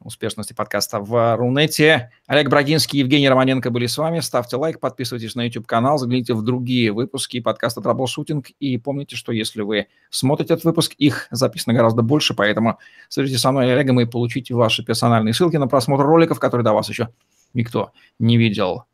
успешности 0.00 0.52
подкаста 0.52 1.00
в 1.00 1.36
Рунете. 1.36 2.12
Олег 2.26 2.48
Брагинский 2.48 2.98
и 2.98 3.02
Евгений 3.02 3.28
Романенко 3.28 3.70
были 3.70 3.86
с 3.86 3.98
вами. 3.98 4.20
Ставьте 4.20 4.56
лайк, 4.56 4.78
подписывайтесь 4.78 5.34
на 5.34 5.42
YouTube-канал, 5.42 5.98
загляните 5.98 6.34
в 6.34 6.42
другие 6.42 6.92
выпуски 6.92 7.40
подкаста 7.40 7.80
Troubleshooting. 7.80 8.44
И 8.60 8.78
помните, 8.78 9.16
что 9.16 9.32
если 9.32 9.62
вы 9.62 9.88
смотрите 10.08 10.54
этот 10.54 10.64
выпуск, 10.64 10.94
их 10.98 11.26
записано 11.30 11.74
гораздо 11.74 12.02
больше, 12.02 12.34
поэтому 12.34 12.78
свяжитесь 13.08 13.40
со 13.40 13.50
мной 13.50 13.72
Олегом 13.72 14.00
и 14.00 14.06
получите 14.06 14.54
ваши 14.54 14.84
персональные 14.84 15.34
ссылки 15.34 15.56
на 15.56 15.66
просмотр 15.66 16.04
роликов, 16.04 16.38
которые 16.38 16.64
до 16.64 16.72
вас 16.72 16.88
еще 16.88 17.08
никто 17.54 17.92
не 18.18 18.36
видел. 18.36 18.84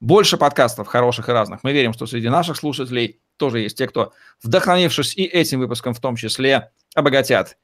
Больше 0.00 0.36
подкастов 0.36 0.86
хороших 0.86 1.28
и 1.28 1.32
разных. 1.32 1.64
Мы 1.64 1.72
верим, 1.72 1.92
что 1.92 2.06
среди 2.06 2.28
наших 2.28 2.56
слушателей 2.56 3.20
тоже 3.36 3.60
есть 3.60 3.76
те, 3.78 3.88
кто, 3.88 4.12
вдохновившись 4.42 5.16
и 5.16 5.24
этим 5.24 5.60
выпуском 5.60 5.94
в 5.94 6.00
том 6.00 6.16
числе, 6.16 6.70
обогатят 6.94 7.56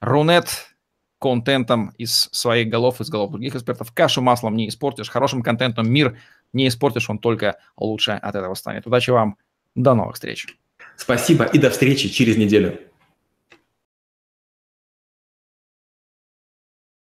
Рунет 0.00 0.74
контентом 1.18 1.92
из 1.98 2.28
своих 2.32 2.68
голов, 2.68 3.00
из 3.00 3.08
голов 3.08 3.32
других 3.32 3.54
экспертов. 3.54 3.92
Кашу 3.92 4.22
маслом 4.22 4.56
не 4.56 4.68
испортишь, 4.68 5.08
хорошим 5.08 5.42
контентом 5.42 5.90
мир 5.90 6.18
не 6.52 6.68
испортишь, 6.68 7.10
он 7.10 7.18
только 7.18 7.58
лучше 7.76 8.12
от 8.12 8.34
этого 8.34 8.54
станет. 8.54 8.86
Удачи 8.86 9.10
вам, 9.10 9.36
до 9.74 9.94
новых 9.94 10.14
встреч. 10.14 10.46
Спасибо 10.96 11.44
и 11.44 11.58
до 11.58 11.70
встречи 11.70 12.08
через 12.08 12.36
неделю. 12.36 12.87